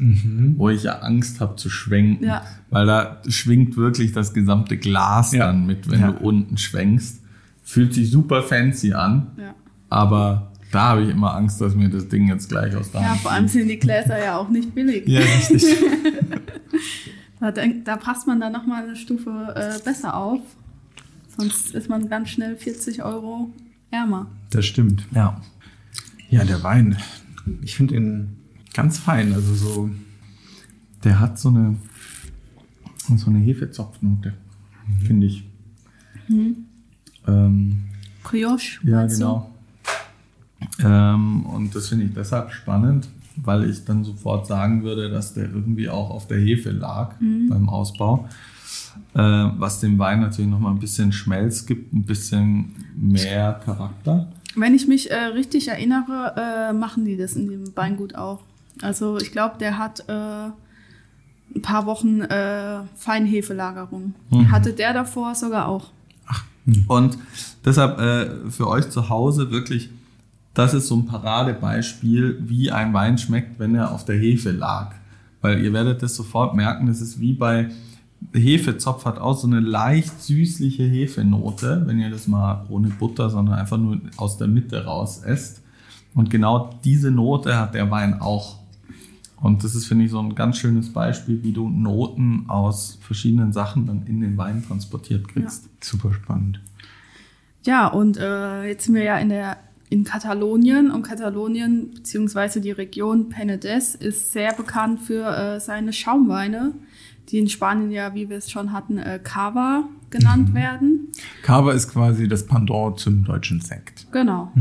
[0.57, 2.25] wo ich ja Angst habe zu schwenken.
[2.25, 2.43] Ja.
[2.71, 5.47] Weil da schwingt wirklich das gesamte Glas Ja.
[5.47, 6.13] dann mit, wenn Ja.
[6.13, 7.21] du unten schwenkst.
[7.65, 9.55] Fühlt sich super fancy an, Ja.
[9.91, 13.09] aber da habe ich immer Angst, dass mir das Ding jetzt gleich aus der Ja,
[13.11, 15.07] Hand vor allem sind die Gläser ja auch nicht billig.
[15.09, 15.65] Ja, richtig.
[17.39, 20.41] Da, da passt man dann nochmal eine Stufe äh, besser auf.
[21.37, 23.51] Sonst ist man ganz schnell 40 Euro
[23.91, 24.27] ärmer.
[24.51, 25.07] Das stimmt.
[25.15, 25.41] ja.
[26.31, 26.97] Ja, der Wein.
[27.63, 28.37] Ich finde ihn
[28.75, 29.33] ganz fein.
[29.33, 29.91] Also so,
[31.05, 31.77] Der hat so eine,
[33.17, 34.35] so eine Hefezopfnote,
[35.05, 35.45] finde ich.
[37.27, 37.85] Ähm,
[38.25, 38.81] Brioche.
[38.85, 39.51] Ja, genau.
[40.81, 45.45] Ähm, und das finde ich deshalb spannend, weil ich dann sofort sagen würde, dass der
[45.45, 47.15] irgendwie auch auf der Hefe lag
[47.49, 48.29] beim Ausbau.
[49.15, 54.29] Äh, was dem Wein natürlich nochmal ein bisschen Schmelz gibt, ein bisschen mehr Charakter.
[54.57, 58.41] Wenn ich mich äh, richtig erinnere, äh, machen die das in dem Weingut auch.
[58.83, 60.13] Also ich glaube, der hat äh,
[61.55, 64.15] ein paar Wochen äh, Feinhefelagerung.
[64.51, 65.91] Hatte der davor sogar auch.
[66.89, 67.19] Und
[67.65, 69.91] deshalb äh, für euch zu Hause wirklich,
[70.55, 74.95] das ist so ein Paradebeispiel, wie ein Wein schmeckt, wenn er auf der Hefe lag.
[75.43, 77.71] Weil ihr werdet das sofort merken, das ist wie bei
[78.33, 83.59] Hefezopf hat auch so eine leicht süßliche Hefenote, wenn ihr das mal ohne Butter, sondern
[83.59, 85.63] einfach nur aus der Mitte raus esst.
[86.15, 88.59] Und genau diese Note hat der Wein auch.
[89.41, 93.53] Und das ist, finde ich, so ein ganz schönes Beispiel, wie du Noten aus verschiedenen
[93.53, 95.69] Sachen dann in den Wein transportiert kriegst.
[95.85, 96.61] super spannend.
[97.65, 102.73] Ja, und äh, jetzt sind wir ja in der in Katalonien und Katalonien beziehungsweise die
[102.73, 106.75] Region Penedès ist sehr bekannt für äh, seine Schaumweine,
[107.29, 111.09] die in Spanien ja, wie wir es schon hatten, äh, Cava genannt werden.
[111.43, 114.07] Cava ist quasi das Pendant zum deutschen Sekt.
[114.13, 114.53] Genau.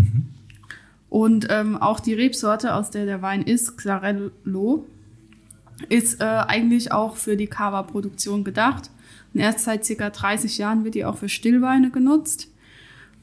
[1.10, 4.86] Und ähm, auch die Rebsorte, aus der der Wein ist, Xarello,
[5.90, 8.90] ist äh, eigentlich auch für die Cava-Produktion gedacht.
[9.34, 12.50] Und erst seit circa 30 Jahren wird die auch für Stillweine genutzt.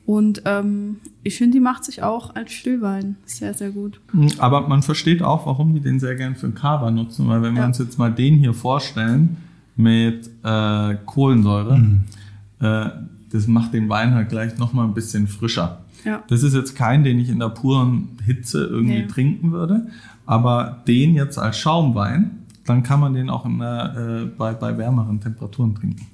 [0.04, 4.00] Und ähm, ich finde, die macht sich auch als Stillwein sehr, sehr gut.
[4.38, 7.60] Aber man versteht auch, warum die den sehr gern für Kava nutzen, weil wenn wir
[7.62, 7.66] Ja.
[7.68, 9.36] uns jetzt mal den hier vorstellen
[9.76, 11.80] mit äh, Kohlensäure,
[12.60, 12.86] äh,
[13.30, 15.78] das macht den Wein halt gleich nochmal ein bisschen frischer.
[16.04, 16.22] Ja.
[16.28, 19.06] Das ist jetzt kein, den ich in der puren Hitze irgendwie Nee.
[19.06, 19.86] trinken würde,
[20.26, 24.76] aber den jetzt als Schaumwein, dann kann man den auch in der, äh, bei, bei
[24.76, 26.06] wärmeren Temperaturen trinken.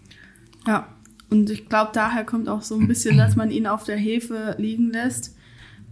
[0.66, 0.86] Ja.
[1.30, 4.54] Und ich glaube, daher kommt auch so ein bisschen, dass man ihn auf der Hefe
[4.58, 5.34] liegen lässt.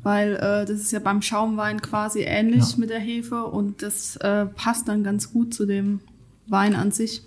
[0.03, 2.79] Weil äh, das ist ja beim Schaumwein quasi ähnlich Ja.
[2.79, 6.01] mit der Hefe und das äh, passt dann ganz gut zu dem
[6.46, 7.22] Wein an sich.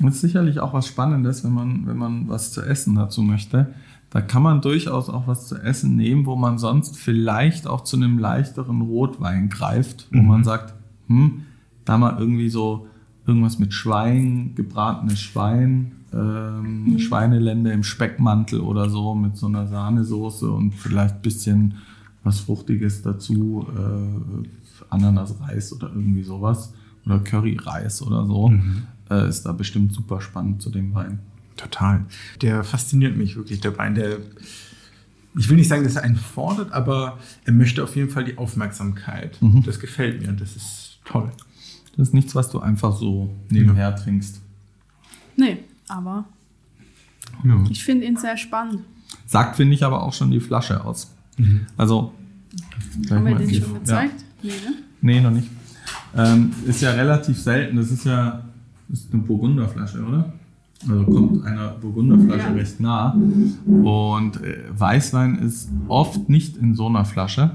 [0.00, 3.72] Das ist sicherlich auch was Spannendes, wenn man, wenn man was zu essen dazu möchte.
[4.10, 7.96] Da kann man durchaus auch was zu essen nehmen, wo man sonst vielleicht auch zu
[7.96, 10.74] einem leichteren Rotwein greift, wo man sagt,
[11.06, 11.42] hm,
[11.84, 12.88] da mal irgendwie so
[13.26, 20.50] irgendwas mit Schwein, gebratenes Schwein, ähm, Schweinelende im Speckmantel oder so mit so einer Sahnesoße
[20.50, 21.74] und vielleicht ein bisschen
[22.22, 24.48] was Fruchtiges dazu, äh,
[24.90, 26.72] Ananasreis oder irgendwie sowas
[27.04, 28.52] oder Curryreis oder so,
[29.10, 31.18] äh, ist da bestimmt super spannend zu dem Wein.
[31.56, 32.04] Total.
[32.40, 33.94] Der fasziniert mich wirklich, der Wein.
[33.94, 34.18] Der,
[35.36, 38.38] ich will nicht sagen, dass er einen fordert, aber er möchte auf jeden Fall die
[38.38, 39.38] Aufmerksamkeit.
[39.64, 41.30] Das gefällt mir und das ist toll.
[41.96, 44.40] Das ist nichts, was du einfach so nebenher trinkst.
[45.36, 46.24] Nee, aber
[47.44, 47.62] Ja.
[47.70, 48.80] ich finde ihn sehr spannend.
[49.26, 51.10] Sagt, finde ich, aber auch schon die Flasche aus.
[51.76, 52.12] Also,
[53.02, 54.24] gleich Haben wir den schon gezeigt?
[54.42, 54.74] Nee, ne?
[55.00, 55.48] Nee, noch nicht.
[56.16, 57.76] Ähm, ist ja relativ selten.
[57.76, 58.42] Das ist ja
[58.90, 60.32] ist eine Burgunderflasche, oder?
[60.88, 62.52] Also kommt einer Burgunderflasche Ja.
[62.52, 63.16] recht nah.
[63.66, 67.50] Und äh, Weißwein ist oft nicht in so einer Flasche.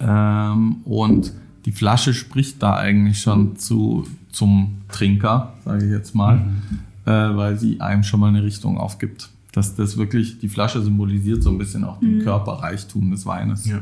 [0.00, 1.32] Ähm, und
[1.66, 6.62] die Flasche spricht da eigentlich schon zu, zum Trinker, sage ich jetzt mal, mhm.
[7.06, 9.30] Äh, weil sie einem schon mal eine Richtung aufgibt.
[9.52, 12.22] Dass das wirklich, die Flasche symbolisiert so ein bisschen auch den mhm.
[12.22, 13.80] Körperreichtum des Weines, ja.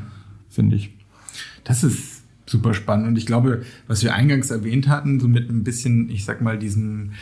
[0.49, 0.95] finde ich.
[1.65, 3.09] Das ist super spannend.
[3.09, 6.59] Und ich glaube, was wir eingangs erwähnt hatten, so mit ein bisschen, ich sag mal,
[6.59, 7.13] diesem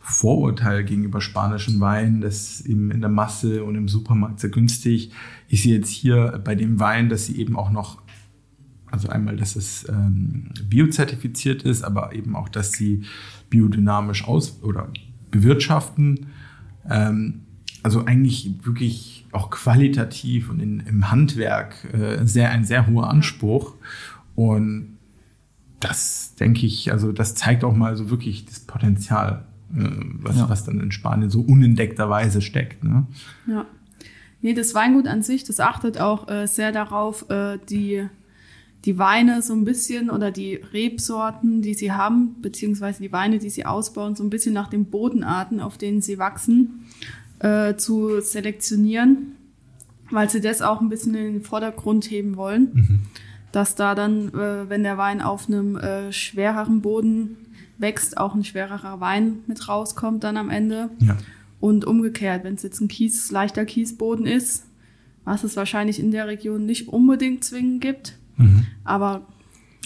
[0.00, 5.12] Vorurteil gegenüber spanischen Wein, das eben in der Masse und im Supermarkt sehr günstig.
[5.48, 8.02] Ich sehe jetzt hier bei dem Wein, dass sie eben auch noch,
[8.90, 13.04] also einmal, dass es ähm, biozertifiziert ist, aber eben auch, dass sie
[13.48, 14.90] biodynamisch aus oder
[15.34, 16.28] bewirtschaften.
[16.88, 17.40] Ähm,
[17.82, 23.74] also eigentlich wirklich auch qualitativ und in, im Handwerk äh, sehr, ein sehr hoher Anspruch.
[24.34, 24.96] Und
[25.80, 29.44] das denke ich, also das zeigt auch mal so wirklich das Potenzial
[29.76, 29.88] äh,
[30.20, 30.48] was, ja.
[30.48, 32.84] was dann in Spanien so unentdeckterweise steckt.
[32.84, 33.06] Ne?
[33.46, 33.66] Ja.
[34.40, 38.08] Nee, das Weingut an sich, das achtet auch äh, sehr darauf, äh, die,
[38.84, 43.50] die Weine so ein bisschen oder die Rebsorten, die sie haben, beziehungsweise die Weine, die
[43.50, 46.86] sie ausbauen, so ein bisschen nach den Bodenarten, auf denen sie wachsen,
[47.38, 49.36] äh, zu selektionieren,
[50.10, 52.70] weil sie das auch ein bisschen in den Vordergrund heben wollen.
[52.74, 53.00] Mhm.
[53.52, 57.36] Dass da dann, äh, wenn der Wein auf einem äh, schwereren Boden
[57.78, 60.90] wächst, auch ein schwererer Wein mit rauskommt dann am Ende.
[60.98, 61.16] Ja.
[61.60, 64.66] Und umgekehrt, wenn es jetzt ein Kies, leichter Kiesboden ist,
[65.24, 68.66] was es wahrscheinlich in der Region nicht unbedingt zwingend gibt, mhm.
[68.84, 69.22] aber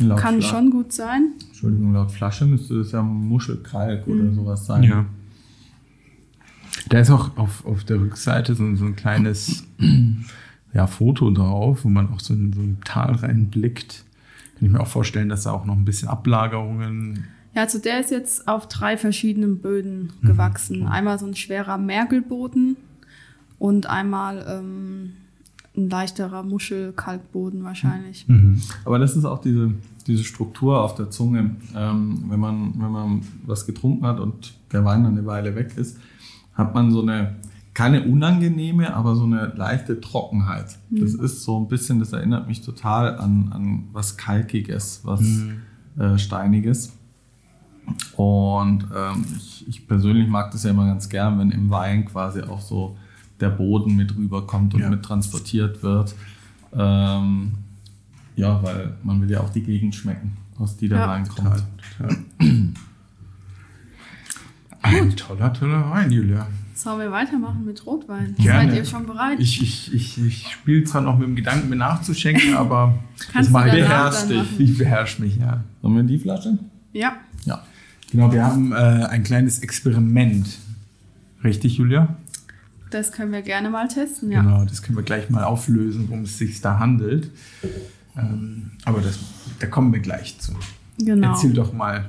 [0.01, 1.33] laut kann Fla schon gut sein.
[1.49, 4.21] Entschuldigung, laut Flasche müsste es ja Muschelkalk mhm.
[4.21, 4.83] oder sowas sein.
[4.83, 5.05] Ja.
[6.89, 9.67] Da ist auch auf, auf der Rückseite so, so ein kleines
[10.73, 14.05] ja, Foto drauf, wo man auch so in so ein Tal reinblickt.
[14.59, 17.99] Kann ich mir auch vorstellen, dass da auch noch ein bisschen Ablagerungen ja, also der
[17.99, 20.81] ist jetzt auf drei verschiedenen Böden gewachsen.
[20.81, 20.87] Mhm.
[20.87, 22.77] Einmal so ein schwerer Mergelboden
[23.59, 25.15] und einmal ähm,
[25.79, 28.29] ein leichterer Muschelkalkboden wahrscheinlich.
[28.29, 28.61] Mhm.
[28.85, 29.73] Aber das ist auch diese,
[30.07, 31.57] diese Struktur auf der Zunge.
[31.75, 35.77] Ähm, wenn, man, wenn man was getrunken hat und der Wein dann eine Weile weg
[35.77, 35.99] ist,
[36.55, 37.37] hat man so eine,
[37.73, 40.79] keine unangenehme, aber so eine leichte Trockenheit.
[40.91, 41.01] Mhm.
[41.01, 45.61] Das ist so ein bisschen, das erinnert mich total an, an was Kalkiges, was mhm.
[45.99, 46.95] äh, Steiniges.
[48.17, 52.43] Und ähm, ich, ich, persönlich mag das ja immer ganz gern, wenn im Wein quasi
[52.43, 52.99] auch so
[53.41, 54.91] der Boden mit rüberkommt und ja.
[54.91, 56.15] mit transportiert wird.
[56.73, 57.53] Ähm,
[58.37, 61.07] ja, weil man will ja auch die Gegend schmecken, aus die da ja.
[61.07, 61.65] reinkommt.
[61.99, 62.17] Total,
[64.81, 66.47] Ein toller, toller Wein, Julia.
[66.75, 68.37] Sollen wir weitermachen mit Rotwein?
[68.39, 68.71] Gerne.
[68.71, 69.41] Seid ihr schon bereit?
[69.41, 72.97] Ich, ich, ich, ich spiele zwar noch mit dem Gedanken, mir nachzuschenken, aber
[73.35, 73.75] das mache ich.
[73.75, 74.61] Beherrsch dich.
[74.61, 75.65] Ich beherrsche mich, ja.
[75.83, 76.59] Sollen wir die Flasche?
[76.93, 77.17] Ja.
[77.45, 77.65] Ja.
[78.13, 80.47] Genau, wir haben äh, ein kleines Experiment.
[81.43, 82.17] Richtig, Julia?
[82.91, 84.43] Das können wir gerne mal testen, ja.
[84.43, 87.31] Genau, das können wir gleich mal auflösen, worum es sich da handelt.
[88.17, 89.19] Ähm, aber das,
[89.59, 90.53] da kommen wir gleich zu.
[90.99, 91.31] Genau.
[91.31, 92.09] Erzähl doch mal,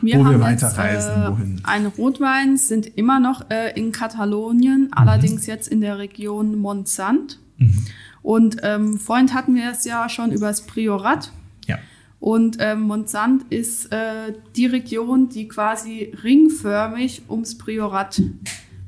[0.00, 1.60] wir wo wir weiterreisen, jetzt, äh, wohin.
[1.64, 4.92] Ein Rotwein sind immer noch äh, in Katalonien, mhm.
[4.92, 7.38] allerdings jetzt in der Region Montsant.
[7.58, 7.86] Mhm.
[8.22, 11.30] Und ähm, vorhin hatten wir es ja schon über das Priorat.
[12.24, 18.22] Und ähm, Montsant ist äh, die Region, die quasi ringförmig ums Priorat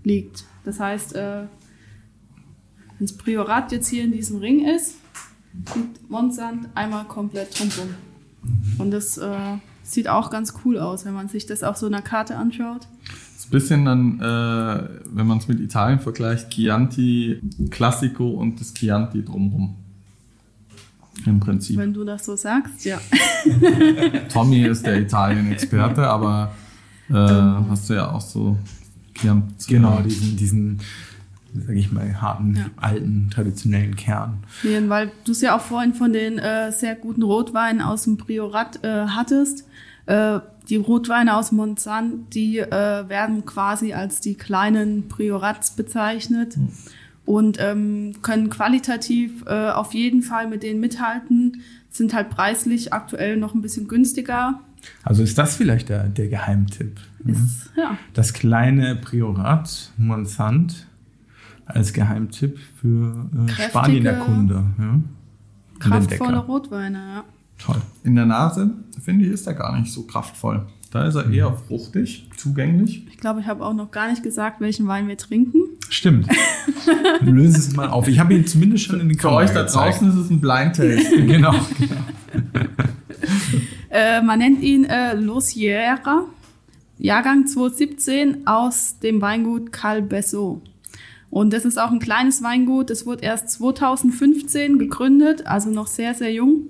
[0.04, 0.44] liegt.
[0.66, 1.42] Das heißt, äh,
[2.98, 4.96] wenn das Priorat jetzt hier in diesem Ring ist,
[5.74, 7.94] liegt Montsant einmal komplett drumherum.
[8.78, 12.02] Und das äh, sieht auch ganz cool aus, wenn man sich das auf so einer
[12.02, 12.88] Karte anschaut.
[13.04, 18.60] Das ist ein bisschen dann, äh, wenn man es mit Italien vergleicht, Chianti Classico und
[18.60, 19.76] das Chianti drumherum.
[21.24, 21.78] Im Prinzip.
[21.78, 23.00] Wenn du das so sagst, ja.
[24.32, 26.52] Tommy ist der Italien-Experte, aber
[27.08, 27.66] äh, ähm.
[27.70, 28.58] hast du ja auch so
[29.18, 29.66] Chianti.
[29.68, 30.80] Genau, diesen, diesen
[31.54, 32.66] sage ich mal, harten, ja.
[32.76, 34.44] alten, traditionellen Kern.
[34.62, 38.16] Nee, weil du es ja auch vorhin von den äh, sehr guten Rotweinen aus dem
[38.18, 39.64] Priorat äh, hattest.
[40.06, 46.56] Äh, die Rotweine aus Monsanto, die äh, werden quasi als die kleinen Priorats bezeichnet.
[46.56, 46.68] Hm
[47.26, 53.36] und ähm, können qualitativ äh, auf jeden Fall mit denen mithalten, sind halt preislich aktuell
[53.36, 54.60] noch ein bisschen günstiger.
[55.02, 57.00] Also ist das vielleicht der, der Geheimtipp?
[57.24, 57.32] Ne?
[57.32, 57.96] Ist, ja.
[58.14, 60.86] Das kleine Priorat Monsant
[61.66, 64.64] als Geheimtipp für äh, Spanien-Erkunde.
[64.78, 65.00] Ja?
[65.78, 67.24] Kraftvolle Rotweine, ja.
[67.58, 67.80] Toll.
[68.04, 68.70] In der Nase,
[69.02, 70.66] finde ich, ist er gar nicht so kraftvoll.
[70.90, 73.06] Da ist er eher fruchtig, zugänglich.
[73.10, 75.58] Ich glaube, ich habe auch noch gar nicht gesagt, welchen Wein wir trinken.
[75.88, 76.28] Stimmt.
[77.20, 78.08] Löse es mal auf.
[78.08, 80.76] Ich habe ihn zumindest schon in den Für euch da draußen ist es ein Blind
[80.76, 81.22] Taste.
[81.26, 81.54] genau.
[81.78, 81.96] genau.
[83.96, 86.26] äh, man nennt ihn äh, Losiera,
[86.98, 90.60] Jahrgang 2017 aus dem Weingut Calbesso.
[91.30, 92.90] Und das ist auch ein kleines Weingut.
[92.90, 96.68] Das wurde erst 2015 gegründet, also noch sehr, sehr jung.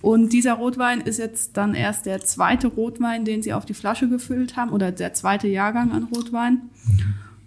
[0.00, 4.08] Und dieser Rotwein ist jetzt dann erst der zweite Rotwein, den sie auf die Flasche
[4.08, 6.62] gefüllt haben, oder der zweite Jahrgang an Rotwein.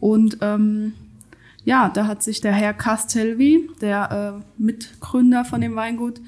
[0.01, 0.93] Und ähm,
[1.63, 6.19] ja, da hat sich der Herr Castelvi, der äh, Mitgründer von dem Weingut,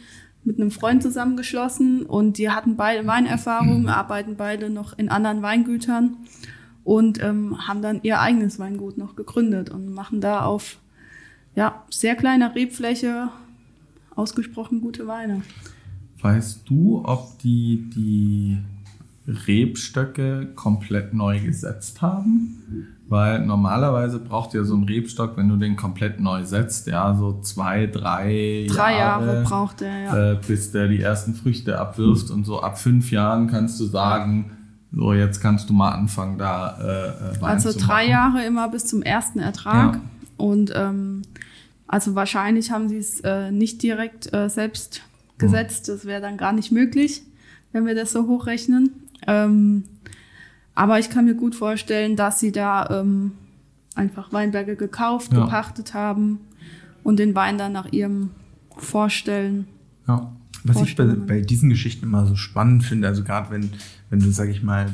[0.45, 6.17] mit einem Freund zusammengeschlossen und die hatten beide Weinerfahrung, arbeiten beide noch in anderen Weingütern
[6.83, 10.77] und ähm, haben dann ihr eigenes Weingut noch gegründet und machen da auf
[11.55, 13.29] ja, sehr kleiner Rebfläche
[14.15, 15.41] ausgesprochen gute Weine.
[16.21, 18.57] Weißt du, ob die die
[19.27, 22.94] Rebstöcke komplett neu gesetzt haben?
[23.07, 27.39] Weil normalerweise braucht ja so ein Rebstock, wenn du den komplett neu setzt, ja, so
[27.41, 30.31] zwei, drei, Drei Jahre, Jahre, braucht er, ja.
[30.31, 32.31] äh, bis der die ersten Früchte abwirft.
[32.31, 34.51] Und so ab fünf Jahren kannst du sagen,
[34.91, 38.07] so jetzt kannst du mal anfangen, da äh, äh, Wein Also drei.
[38.07, 39.95] Jahre immer bis zum ersten Ertrag.
[39.95, 40.01] Ja.
[40.37, 41.21] Und ähm,
[41.87, 45.01] also wahrscheinlich haben sie es äh, nicht direkt äh, selbst
[45.37, 45.89] gesetzt.
[45.89, 47.21] Das wäre dann gar nicht möglich,
[47.71, 48.91] wenn wir das so hochrechnen.
[49.27, 49.83] Ähm,
[50.75, 53.31] aber ich kann mir gut vorstellen, dass sie da ähm,
[53.95, 55.45] einfach Weinberge gekauft, Ja.
[55.45, 56.39] gepachtet haben
[57.03, 58.31] und den Wein dann nach ihrem
[58.77, 59.67] Vorstellen.
[60.07, 60.31] Ja.
[60.63, 63.69] Was ich bei, bei diesen Geschichten immer so spannend finde, also gerade wenn,
[64.09, 64.93] wenn du, sag ich mal,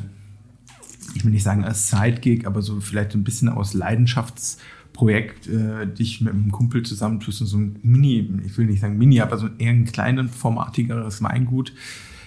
[1.14, 6.20] ich will nicht sagen als Sidegig, aber so vielleicht ein bisschen aus Leidenschaftsprojekt äh, dich
[6.20, 9.48] mit einem Kumpel zusammentust und so ein Mini, ich will nicht sagen Mini, aber so
[9.58, 11.72] eher ein kleinen, formatigeres Weingut.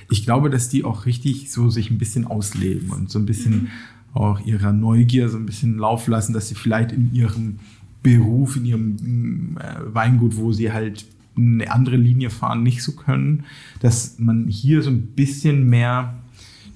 [0.09, 3.69] Ich glaube, dass die auch richtig so sich ein bisschen ausleben und so ein bisschen
[4.13, 7.59] auch ihrer Neugier so ein bisschen Lauf lassen, dass sie vielleicht in ihrem
[8.01, 13.43] Beruf, in ihrem äh, Weingut, wo sie halt eine andere Linie fahren, nicht so können,
[13.81, 16.15] dass man hier so ein bisschen mehr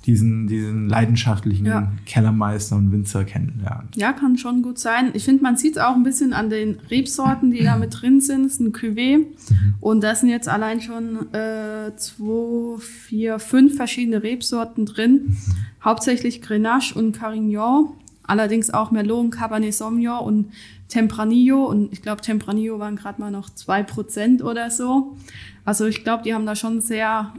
[0.10, 1.92] diesen, diesen leidenschaftlichen Ja.
[2.08, 3.96] Kellermeister und Winzer kennenlernt.
[3.96, 5.12] Ja, kann schon gut sein.
[5.14, 8.20] Ich finde, man sieht es auch ein bisschen an den Rebsorten, die da mit drin
[8.20, 8.46] sind.
[8.46, 9.26] Es ist ein Cuvée.
[9.80, 15.38] Und da sind jetzt allein schon äh, zwei, vier, fünf verschiedene Rebsorten drin.
[15.84, 17.90] Hauptsächlich Grenache und Carignan.
[18.24, 20.52] Allerdings auch Merlot Cabernet Sauvignon und
[20.88, 21.66] Tempranillo.
[21.66, 25.16] Und ich glaube, Tempranillo waren gerade mal noch zwei Prozent oder so.
[25.66, 27.32] Also ich glaube, die haben da schon sehr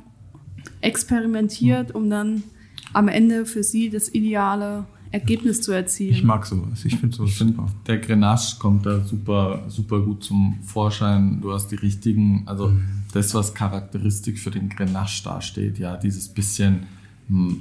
[0.82, 2.42] experimentiert, um dann
[2.92, 6.12] am Ende für sie das ideale Ergebnis zu erzielen.
[6.14, 6.84] Ich mag sowas.
[6.84, 7.66] Ich finde sowas super.
[7.86, 11.40] der Grenache kommt da super, super gut zum Vorschein.
[11.40, 12.84] Du hast die richtigen, also Mhm.
[13.12, 16.86] das, was charakteristisch für den Grenache dasteht, ja, dieses bisschen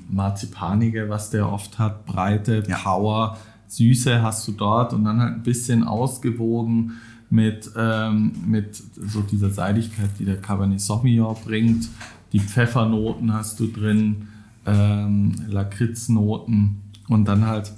[0.09, 2.77] Marzipanige, was der oft hat, Breite, Ja.
[2.77, 3.37] Power,
[3.67, 6.93] Süße hast du dort und dann halt ein bisschen ausgewogen
[7.29, 11.87] mit, ähm, mit so dieser Seidigkeit, die der Cabernet Sauvignon bringt.
[12.33, 14.27] Die Pfeffernoten hast du drin,
[14.65, 17.73] ähm, Lakritznoten und dann halt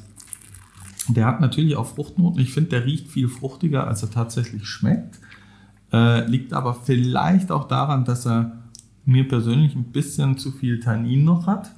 [1.07, 2.39] der hat natürlich auch Fruchtnoten.
[2.41, 5.19] Ich finde, der riecht viel fruchtiger, als er tatsächlich schmeckt.
[5.91, 8.51] Äh, liegt aber vielleicht auch daran, dass er
[9.05, 11.71] mir persönlich ein bisschen zu viel Tannin noch hat.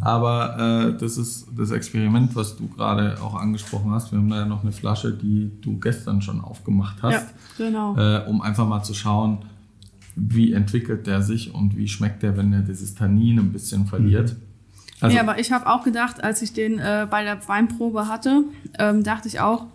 [0.00, 4.10] Aber äh, das ist das Experiment, was du gerade auch angesprochen hast.
[4.10, 7.28] Wir haben da ja noch eine Flasche, die du gestern schon aufgemacht hast,
[7.58, 7.96] Ja, genau.
[7.96, 9.44] äh, um einfach mal zu schauen,
[10.16, 14.36] wie entwickelt der sich und wie schmeckt der, wenn er dieses Tannin ein bisschen verliert.
[15.00, 18.44] Also, nee, aber ich habe auch gedacht, als ich den äh, bei der Weinprobe hatte,
[18.78, 19.66] ähm, dachte ich auch,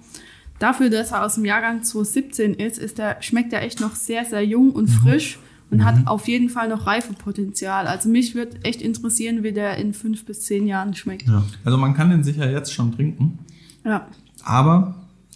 [0.60, 4.26] dafür, dass er aus dem Jahrgang 2017 ist, ist der, schmeckt er echt noch sehr,
[4.26, 5.40] sehr jung und frisch
[5.72, 7.86] und hat auf jeden Fall noch Reifepotenzial.
[7.86, 11.28] Also mich wird echt interessieren, wie der in fünf bis zehn Jahren schmeckt.
[11.28, 11.44] Ja.
[11.64, 13.40] also man kann den sicher jetzt schon trinken.
[13.86, 14.08] Ja.
[14.44, 14.96] Aber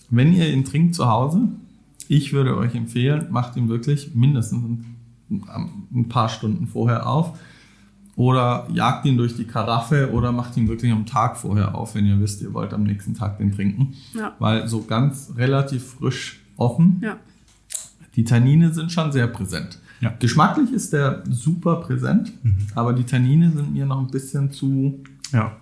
[0.10, 1.50] wenn ihr ihn trinkt zu Hause,
[2.08, 4.84] ich würde euch empfehlen, macht ihn wirklich mindestens
[5.30, 7.38] ein, paar Stunden vorher auf.
[8.16, 12.06] Oder jagt ihn durch die Karaffe oder macht ihn wirklich am Tag vorher auf, wenn
[12.06, 13.96] ihr wisst, ihr wollt am nächsten Tag den trinken.
[14.14, 14.34] Ja.
[14.38, 17.18] Weil so ganz relativ frisch offen, Ja.
[18.16, 19.80] die Tannine sind schon sehr präsent.
[20.00, 20.14] Ja.
[20.20, 22.32] Geschmacklich ist der super präsent,
[22.76, 25.00] aber die Tannine sind mir noch ein bisschen zu
[25.32, 25.54] Ja.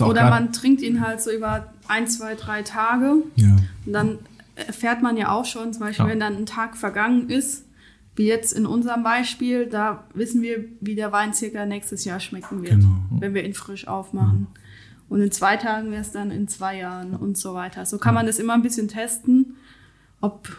[0.00, 3.22] Oder man trinkt ihn halt so über ein, zwei, drei Tage.
[3.36, 3.54] Ja.
[3.86, 4.18] Und dann
[4.56, 6.10] erfährt man ja auch schon, zum Beispiel, Ja.
[6.10, 7.64] wenn dann ein Tag vergangen ist,
[8.20, 12.60] wie jetzt in unserem Beispiel, da wissen wir, wie der Wein circa nächstes Jahr schmecken
[12.62, 12.88] wird, Genau.
[13.18, 14.46] wenn wir ihn frisch aufmachen.
[15.08, 17.86] Und in zwei Tagen wäre es dann in zwei Jahren und so weiter.
[17.86, 19.56] So kann man das immer ein bisschen testen,
[20.20, 20.54] ob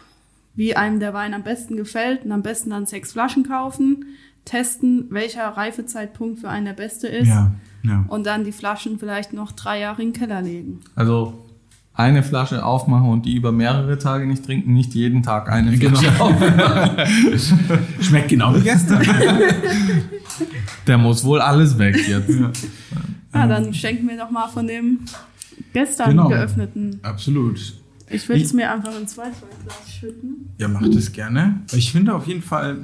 [0.56, 4.06] wie einem der Wein am besten gefällt und am besten dann sechs Flaschen kaufen,
[4.44, 7.52] testen, welcher Reifezeitpunkt für einen der beste ist Ja.
[7.84, 8.04] Ja.
[8.08, 10.80] und dann die Flaschen vielleicht noch drei Jahre in den Keller legen.
[10.96, 11.44] Also
[11.94, 15.98] eine Flasche aufmachen und die über mehrere Tage nicht trinken, nicht jeden Tag eine Genau.
[15.98, 16.96] Flasche aufmachen.
[18.00, 19.02] Schmeckt genau wie gestern.
[20.86, 22.30] Der muss wohl alles weg jetzt.
[23.34, 25.00] Ja, dann schenken wir doch mal von dem
[25.72, 26.28] gestern Genau.
[26.28, 26.98] geöffneten.
[27.02, 27.74] Absolut.
[28.10, 30.48] Ich würde es mir einfach ins Weißweinglas schütten.
[30.58, 31.60] Ja, macht es gerne.
[31.72, 32.80] Ich finde auf jeden Fall,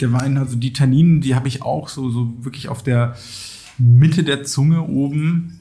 [0.00, 3.14] der Wein, also die Tanninen, die habe ich auch so, so wirklich auf der
[3.78, 5.60] Mitte der Zunge oben.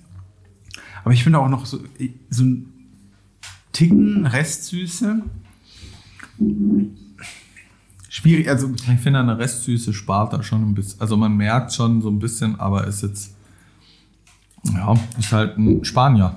[1.04, 1.80] Aber ich finde auch noch so,
[2.30, 2.71] so ein
[3.72, 5.22] Ticken Restsüße.
[8.10, 11.00] Schwierig, also Ich finde, eine Restsüße spart da schon ein bisschen.
[11.00, 13.34] Also man merkt schon so ein bisschen, aber ist jetzt,
[14.64, 16.36] ja, ist halt ein Spanier,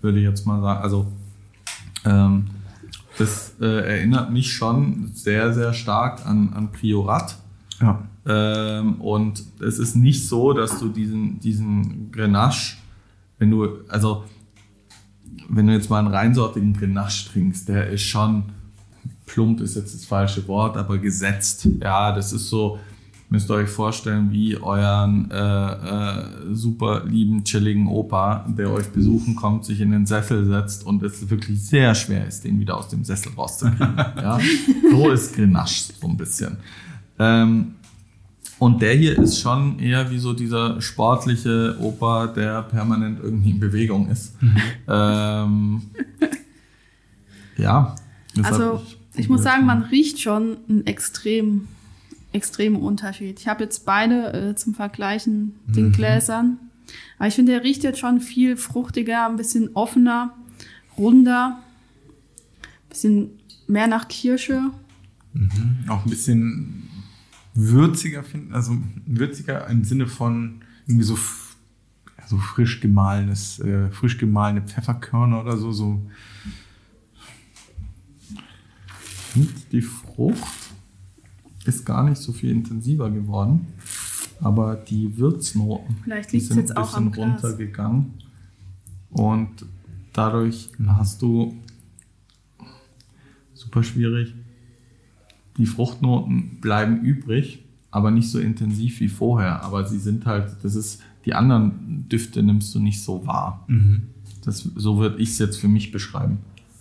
[0.00, 0.82] würde ich jetzt mal sagen.
[0.82, 1.12] Also
[2.04, 2.46] ähm,
[3.18, 7.36] das äh, erinnert mich schon sehr, sehr stark an, an Priorat.
[7.80, 8.02] ja.
[8.28, 12.76] Ähm, und es ist nicht so, dass du diesen, diesen Grenache,
[13.38, 14.24] wenn du, also
[15.48, 18.44] wenn du jetzt mal einen reinsortigen Grenache trinkst, der ist schon,
[19.26, 21.68] plump ist jetzt das falsche Wort, aber gesetzt.
[21.80, 22.78] Ja, das ist so,
[23.28, 29.36] müsst ihr euch vorstellen, wie euren äh, äh, super lieben, chilligen Opa, der euch besuchen
[29.36, 32.88] kommt, sich in den Sessel setzt und es wirklich sehr schwer ist, den wieder aus
[32.88, 33.96] dem Sessel rauszukriegen.
[34.16, 34.38] ja?
[34.90, 36.56] So ist Grenache so ein bisschen.
[37.18, 37.74] Ähm,
[38.58, 43.60] und der hier ist schon eher wie so dieser sportliche Opa, der permanent irgendwie in
[43.60, 44.34] Bewegung ist.
[44.88, 45.82] Ähm,
[47.58, 47.96] ja.
[48.42, 48.82] Also
[49.16, 51.68] ich muss sagen, man riecht schon einen extrem,
[52.32, 53.40] extremen Unterschied.
[53.40, 56.58] Ich habe jetzt beide äh, zum Vergleichen den Gläsern.
[57.18, 60.34] Aber ich finde, der riecht jetzt schon viel fruchtiger, ein bisschen offener,
[60.96, 61.58] runder,
[62.62, 63.30] ein bisschen
[63.66, 64.70] mehr nach Kirsche.
[65.88, 66.85] auch ein bisschen
[67.56, 68.76] würziger finden, also
[69.06, 71.14] würziger im Sinne von irgendwie so,
[72.18, 76.02] ja, so frisch gemahlenes, äh, frisch gemahlene Pfefferkörner oder so, so.
[79.36, 80.72] finde, die Frucht
[81.64, 83.66] ist gar nicht so viel intensiver geworden.
[84.40, 88.14] Aber die Würznoten Vielleicht die sind jetzt ein bisschen runtergegangen.
[89.10, 89.64] Und
[90.12, 91.56] dadurch hast du
[93.54, 94.34] super schwierig.
[95.58, 99.62] Die Fruchtnoten bleiben übrig, aber nicht so intensiv wie vorher.
[99.62, 103.66] Aber sie sind halt, das ist, die anderen Düfte nimmst du nicht so wahr.
[104.44, 106.38] Das, so würde ich es jetzt für mich beschreiben.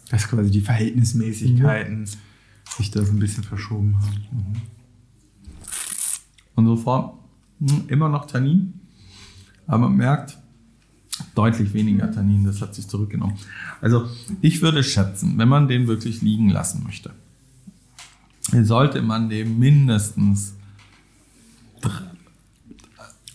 [0.10, 2.08] dass quasi die Verhältnismäßigkeiten
[2.78, 4.62] sich da so ein bisschen verschoben haben.
[6.56, 7.14] Und sofort
[7.60, 8.74] hm, immer noch Tannin,
[9.68, 10.38] aber man merkt
[11.34, 13.38] deutlich weniger Tannin, das hat sich zurückgenommen.
[13.82, 14.08] Also
[14.42, 17.12] ich würde schätzen, wenn man den wirklich liegen lassen möchte,
[18.52, 20.56] sollte man dem mindestens,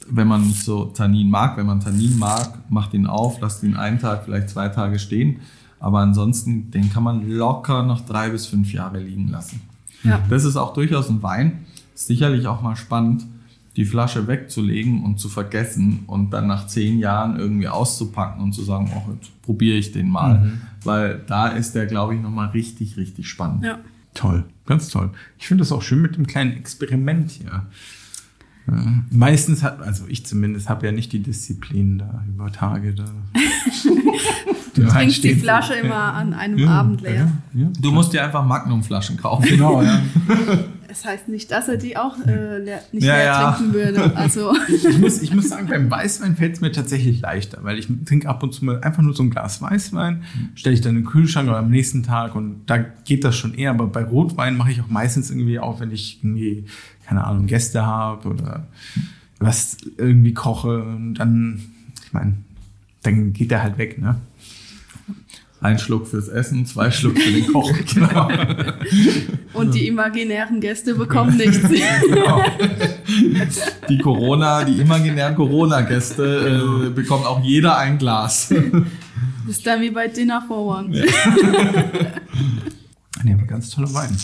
[0.08, 3.76] wenn man nicht so Tannin mag, wenn man Tannin mag, macht ihn auf, lasst ihn
[3.76, 5.36] einen Tag, vielleicht zwei Tage stehen,
[5.78, 9.62] aber ansonsten, den kann man locker noch drei bis fünf Jahre liegen lassen.
[10.02, 10.20] Ja.
[10.28, 11.64] Das ist auch durchaus ein Wein.
[11.94, 13.26] Ist sicherlich auch mal spannend,
[13.76, 18.62] die Flasche wegzulegen und zu vergessen und dann nach zehn Jahren irgendwie auszupacken und zu
[18.62, 20.52] sagen, oh, jetzt probiere ich den mal.
[20.84, 23.64] Weil da ist der, glaube ich, nochmal richtig, richtig spannend.
[23.64, 23.78] Ja.
[24.14, 25.10] Toll, ganz toll.
[25.38, 27.66] Ich finde das auch schön mit dem kleinen Experiment hier.
[28.70, 33.04] Ja, meistens hat, also ich zumindest habe ja nicht die Disziplin da über Tage da.
[34.72, 37.30] Du trinkst die Flasche immer an einem Abend leer.
[37.52, 37.68] Ja, ja.
[37.80, 39.46] Du musst dir einfach Magnumflaschen kaufen.
[39.48, 40.00] Genau, ja.
[40.92, 43.52] Es heißt nicht, dass er die auch äh, leer, nicht Ja, leer ja.
[43.52, 44.16] trinken würde.
[44.16, 47.86] Also Ich muss, ich muss sagen, beim Weißwein fällt es mir tatsächlich leichter, weil ich
[48.06, 50.24] trinke ab und zu mal einfach nur so ein Glas Weißwein,
[50.56, 53.54] stelle ich dann in den Kühlschrank oder am nächsten Tag und da geht das schon
[53.54, 53.70] eher.
[53.70, 56.64] Aber bei Rotwein mache ich auch meistens irgendwie auf, wenn ich irgendwie,
[57.10, 58.68] keine Ahnung, Gäste habe oder
[59.40, 61.60] was irgendwie koche und dann,
[62.06, 62.36] ich meine,
[63.02, 64.20] dann geht der halt weg, ne?
[65.60, 67.72] Ein Schluck fürs Essen, zwei Schluck für den Koch.
[67.94, 68.30] genau.
[69.54, 71.58] und die imaginären Gäste bekommen nichts.
[73.88, 78.54] Die Corona, die imaginären Corona-Gäste äh, bekommt auch jeder ein Glas.
[79.46, 80.90] Bis dann wie bei Dinner for One.
[83.24, 84.16] Nee, aber ganz toller Wein.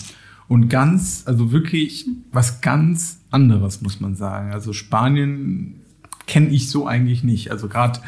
[0.49, 4.53] Und ganz, also wirklich was ganz anderes, muss man sagen.
[4.53, 5.81] Also Spanien
[6.27, 7.51] kenne ich so eigentlich nicht.
[7.51, 8.01] Also gerade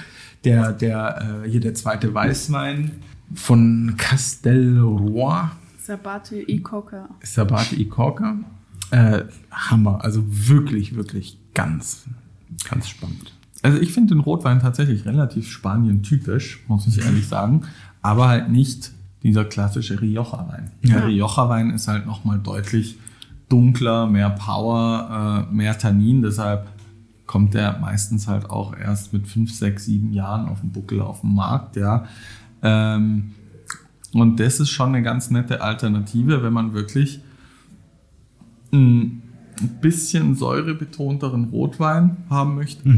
[0.45, 2.93] der, der, äh, hier der zweite Weißwein
[3.35, 5.49] von Castelroy,
[5.89, 7.09] Sabate i Coca.
[7.23, 8.37] Sabate y Corca.
[8.91, 10.05] Äh, Hammer.
[10.05, 12.05] Also wirklich, wirklich ganz,
[12.69, 13.33] ganz spannend.
[13.63, 17.63] Also ich finde den Rotwein tatsächlich relativ Spanien-typisch, muss ich ehrlich sagen.
[18.03, 18.93] Aber halt nicht
[19.23, 20.71] dieser klassische Rioja-Wein.
[20.83, 20.95] Ja.
[20.95, 22.99] Der Rioja-Wein ist halt nochmal deutlich
[23.49, 26.23] dunkler, mehr Power, äh, mehr Tannin.
[26.23, 26.69] Deshalb
[27.27, 31.23] kommt der meistens halt auch erst mit 5, 6, 7 Jahren auf dem Buckel auf
[31.23, 31.77] den Markt.
[31.77, 32.07] Ja.
[32.63, 33.33] Ähm,
[34.13, 37.21] und das ist schon eine ganz nette Alternative, wenn man wirklich
[38.73, 39.23] ein
[39.81, 42.89] bisschen säurebetonteren Rotwein haben möchte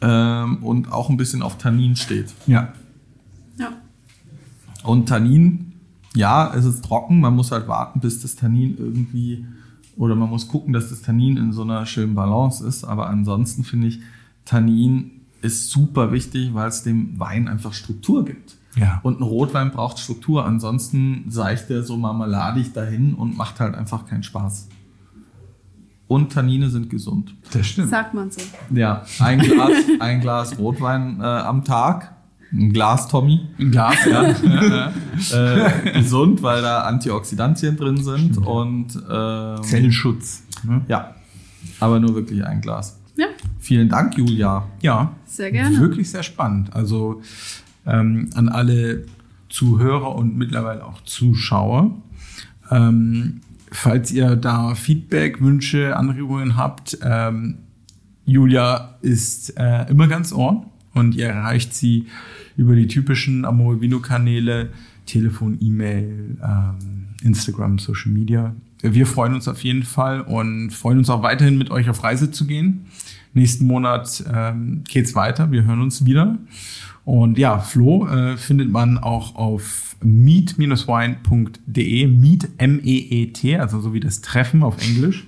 [0.00, 2.32] ähm, und auch ein bisschen auf Tannin steht.
[2.46, 2.72] Ja.
[4.86, 5.72] Und Tannin,
[6.14, 9.44] ja, es ist trocken, man muss halt warten, bis das Tannin irgendwie,
[9.96, 12.84] oder man muss gucken, dass das Tannin in so einer schönen Balance ist.
[12.84, 14.00] Aber ansonsten finde ich,
[14.44, 15.10] Tannin
[15.42, 18.56] ist super wichtig, weil es dem Wein einfach Struktur gibt.
[18.76, 19.00] Ja.
[19.02, 24.06] Und ein Rotwein braucht Struktur, ansonsten seicht der so marmeladig dahin und macht halt einfach
[24.06, 24.68] keinen Spaß.
[26.08, 27.34] Und Tannine sind gesund.
[27.52, 27.90] Das stimmt.
[27.90, 28.40] Sagt man so.
[28.70, 32.15] Ja, ein Glas, ein Glas Rotwein äh, am Tag.
[32.56, 33.40] Ein Glas, Tommy.
[33.58, 34.92] Ein Glas, ja.
[35.32, 38.38] Äh, gesund, weil da Antioxidantien drin sind.
[38.38, 40.42] Und ähm, Zellschutz.
[40.62, 40.82] Ne?
[40.88, 41.14] ja,
[41.80, 42.98] aber nur wirklich ein Glas.
[43.16, 43.26] Ja,
[43.58, 44.66] Vielen Dank, Julia.
[44.80, 45.78] Ja, sehr gerne.
[45.80, 46.74] wirklich sehr spannend.
[46.74, 47.22] Also
[47.86, 49.06] ähm, an alle
[49.48, 51.90] Zuhörer und mittlerweile auch Zuschauer.
[52.70, 53.40] Ähm,
[53.70, 57.58] falls ihr da Feedback, Wünsche, Anregungen habt, ähm,
[58.24, 62.06] Julia ist äh, immer ganz ohr und ihr erreicht sie
[62.56, 64.70] über die typischen Amore Vino Kanäle,
[65.06, 68.54] Telefon, E-Mail, ähm, Instagram, Social Media.
[68.82, 72.30] Wir freuen uns auf jeden Fall und freuen uns auch weiterhin mit euch auf Reise
[72.30, 72.86] zu gehen.
[73.34, 75.50] Nächsten Monat ähm, geht's weiter.
[75.50, 76.38] Wir hören uns wieder.
[77.04, 84.20] Und ja, Flo äh, findet man auch auf meet-wine.de, meet, M-E-E-T, also so wie das
[84.20, 85.26] Treffen auf Englisch.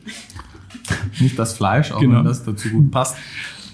[1.20, 2.18] Nicht das Fleisch, auch Genau.
[2.18, 3.16] wenn das dazu gut passt.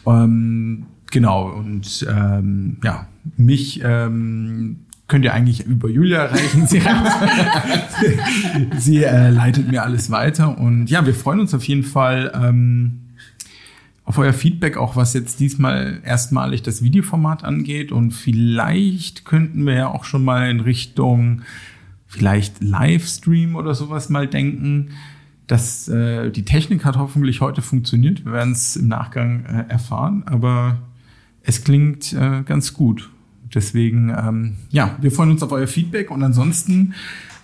[0.07, 3.07] Ähm, genau, und ähm, ja,
[3.37, 6.67] mich ähm, könnt ihr eigentlich über Julia erreichen.
[6.67, 6.83] Sie,
[8.79, 10.59] sie äh, leitet mir alles weiter.
[10.59, 13.01] Und ja, wir freuen uns auf jeden Fall ähm,
[14.05, 17.93] auf euer Feedback, auch was jetzt diesmal erstmalig das Videoformat angeht.
[17.93, 21.43] Und vielleicht könnten wir ja auch schon mal in Richtung
[22.07, 24.91] vielleicht Livestream oder sowas mal denken.
[25.47, 28.25] Das, äh, die Technik hat hoffentlich heute funktioniert.
[28.25, 30.79] Wir werden es im Nachgang äh, erfahren, aber
[31.45, 33.11] es klingt äh, ganz gut.
[33.55, 36.95] Deswegen, ähm, ja, wir freuen uns auf euer Feedback und ansonsten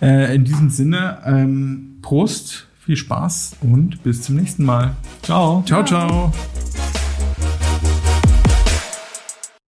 [0.01, 4.95] äh, in diesem Sinne, ähm, Prost, viel Spaß und bis zum nächsten Mal.
[5.21, 5.63] Ciao.
[5.65, 6.33] Ciao, ciao.